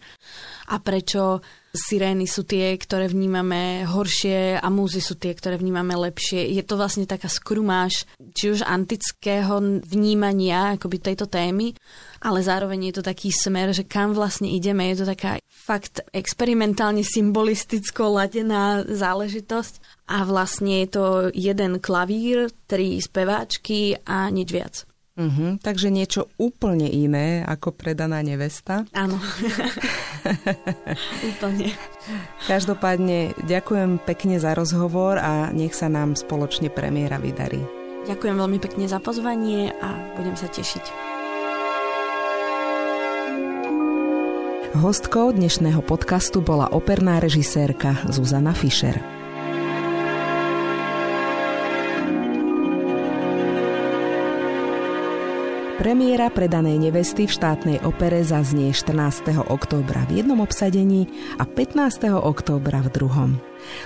a 0.71 0.79
prečo 0.79 1.43
sirény 1.71 2.27
sú 2.27 2.43
tie, 2.43 2.75
ktoré 2.75 3.07
vnímame 3.07 3.87
horšie 3.87 4.59
a 4.59 4.67
múzy 4.67 4.99
sú 4.99 5.15
tie, 5.15 5.31
ktoré 5.31 5.55
vnímame 5.55 5.95
lepšie. 5.95 6.51
Je 6.51 6.63
to 6.67 6.75
vlastne 6.75 7.07
taká 7.07 7.31
skrumáž 7.31 8.03
či 8.35 8.51
už 8.51 8.67
antického 8.67 9.81
vnímania 9.87 10.75
akoby 10.75 10.99
tejto 10.99 11.31
témy, 11.31 11.71
ale 12.21 12.43
zároveň 12.43 12.91
je 12.91 12.95
to 12.99 13.03
taký 13.07 13.31
smer, 13.31 13.71
že 13.71 13.87
kam 13.87 14.11
vlastne 14.11 14.51
ideme. 14.51 14.91
Je 14.91 15.03
to 15.03 15.07
taká 15.07 15.39
fakt 15.47 16.03
experimentálne 16.11 17.01
symbolisticko 17.01 18.19
ladená 18.19 18.83
záležitosť 18.83 20.05
a 20.11 20.27
vlastne 20.27 20.83
je 20.83 20.89
to 20.91 21.05
jeden 21.31 21.79
klavír, 21.79 22.51
tri 22.67 22.99
speváčky 22.99 23.95
a 24.03 24.27
nič 24.27 24.49
viac. 24.51 24.90
Uh-huh, 25.21 25.61
takže 25.61 25.93
niečo 25.93 26.33
úplne 26.41 26.89
iné 26.89 27.45
ako 27.45 27.77
predaná 27.77 28.25
nevesta. 28.25 28.89
Áno. 28.97 29.21
úplne. 31.29 31.77
Každopádne 32.49 33.37
ďakujem 33.45 34.01
pekne 34.01 34.41
za 34.41 34.57
rozhovor 34.57 35.21
a 35.21 35.53
nech 35.53 35.77
sa 35.77 35.93
nám 35.93 36.17
spoločne 36.17 36.73
premiéra 36.73 37.21
vydarí. 37.21 37.61
Ďakujem 38.09 38.33
veľmi 38.33 38.57
pekne 38.57 38.89
za 38.89 38.97
pozvanie 38.97 39.69
a 39.77 40.17
budem 40.17 40.33
sa 40.33 40.49
tešiť. 40.49 41.13
Hostkou 44.71 45.35
dnešného 45.35 45.83
podcastu 45.85 46.41
bola 46.41 46.65
operná 46.73 47.21
režisérka 47.21 48.07
Zuzana 48.09 48.55
Fischer. 48.57 49.20
Premiéra 55.81 56.29
predanej 56.29 56.77
nevesty 56.77 57.25
v 57.25 57.33
štátnej 57.33 57.81
opere 57.81 58.21
zaznie 58.21 58.69
14. 58.69 59.33
októbra 59.49 60.05
v 60.05 60.21
jednom 60.21 60.37
obsadení 60.45 61.09
a 61.41 61.49
15. 61.49 62.21
októbra 62.21 62.85
v 62.85 62.89
druhom. 62.93 63.31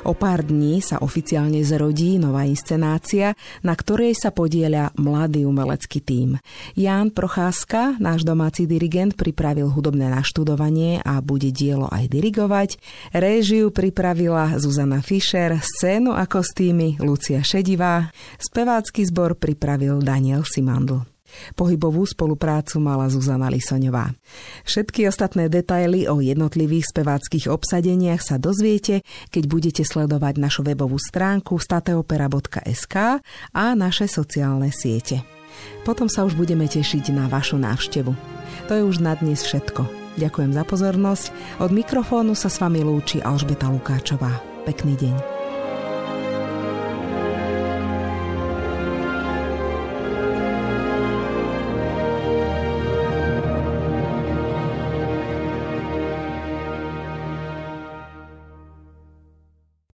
O 0.04 0.12
pár 0.12 0.44
dní 0.44 0.84
sa 0.84 1.00
oficiálne 1.00 1.64
zrodí 1.64 2.20
nová 2.20 2.44
inscenácia, 2.44 3.32
na 3.64 3.72
ktorej 3.80 4.12
sa 4.12 4.36
podieľa 4.36 4.92
mladý 5.00 5.48
umelecký 5.48 6.04
tím. 6.04 6.36
Ján 6.76 7.16
Procházka, 7.16 7.96
náš 8.04 8.28
domáci 8.28 8.68
dirigent, 8.68 9.16
pripravil 9.16 9.72
hudobné 9.72 10.12
naštudovanie 10.12 11.00
a 11.00 11.24
bude 11.24 11.56
dielo 11.56 11.88
aj 11.88 12.12
dirigovať. 12.12 12.76
Réžiu 13.16 13.72
pripravila 13.72 14.60
Zuzana 14.60 15.00
Fischer, 15.00 15.64
scénu 15.64 16.12
a 16.12 16.28
kostýmy 16.28 17.00
Lucia 17.00 17.40
Šedivá, 17.40 18.12
spevácky 18.36 19.08
zbor 19.08 19.40
pripravil 19.40 20.04
Daniel 20.04 20.44
Simandl. 20.44 21.15
Pohybovú 21.54 22.06
spoluprácu 22.06 22.80
mala 22.82 23.08
Zuzana 23.12 23.52
Lisoňová. 23.52 24.14
Všetky 24.66 25.08
ostatné 25.10 25.48
detaily 25.52 26.08
o 26.10 26.20
jednotlivých 26.20 26.92
speváckých 26.92 27.52
obsadeniach 27.52 28.22
sa 28.22 28.36
dozviete, 28.42 29.06
keď 29.30 29.44
budete 29.46 29.84
sledovať 29.86 30.42
našu 30.42 30.62
webovú 30.66 30.98
stránku 31.00 31.58
stateopera.sk 31.58 32.96
a 33.52 33.64
naše 33.76 34.06
sociálne 34.10 34.70
siete. 34.74 35.24
Potom 35.88 36.12
sa 36.12 36.28
už 36.28 36.36
budeme 36.36 36.68
tešiť 36.68 37.16
na 37.16 37.32
vašu 37.32 37.56
návštevu. 37.56 38.12
To 38.68 38.72
je 38.76 38.84
už 38.84 39.00
na 39.00 39.16
dnes 39.16 39.40
všetko. 39.40 40.06
Ďakujem 40.16 40.52
za 40.56 40.64
pozornosť. 40.64 41.26
Od 41.60 41.72
mikrofónu 41.72 42.34
sa 42.36 42.48
s 42.48 42.60
vami 42.60 42.84
lúči 42.84 43.20
Alžbeta 43.20 43.68
Lukáčová. 43.68 44.32
Pekný 44.64 44.96
deň. 44.96 45.35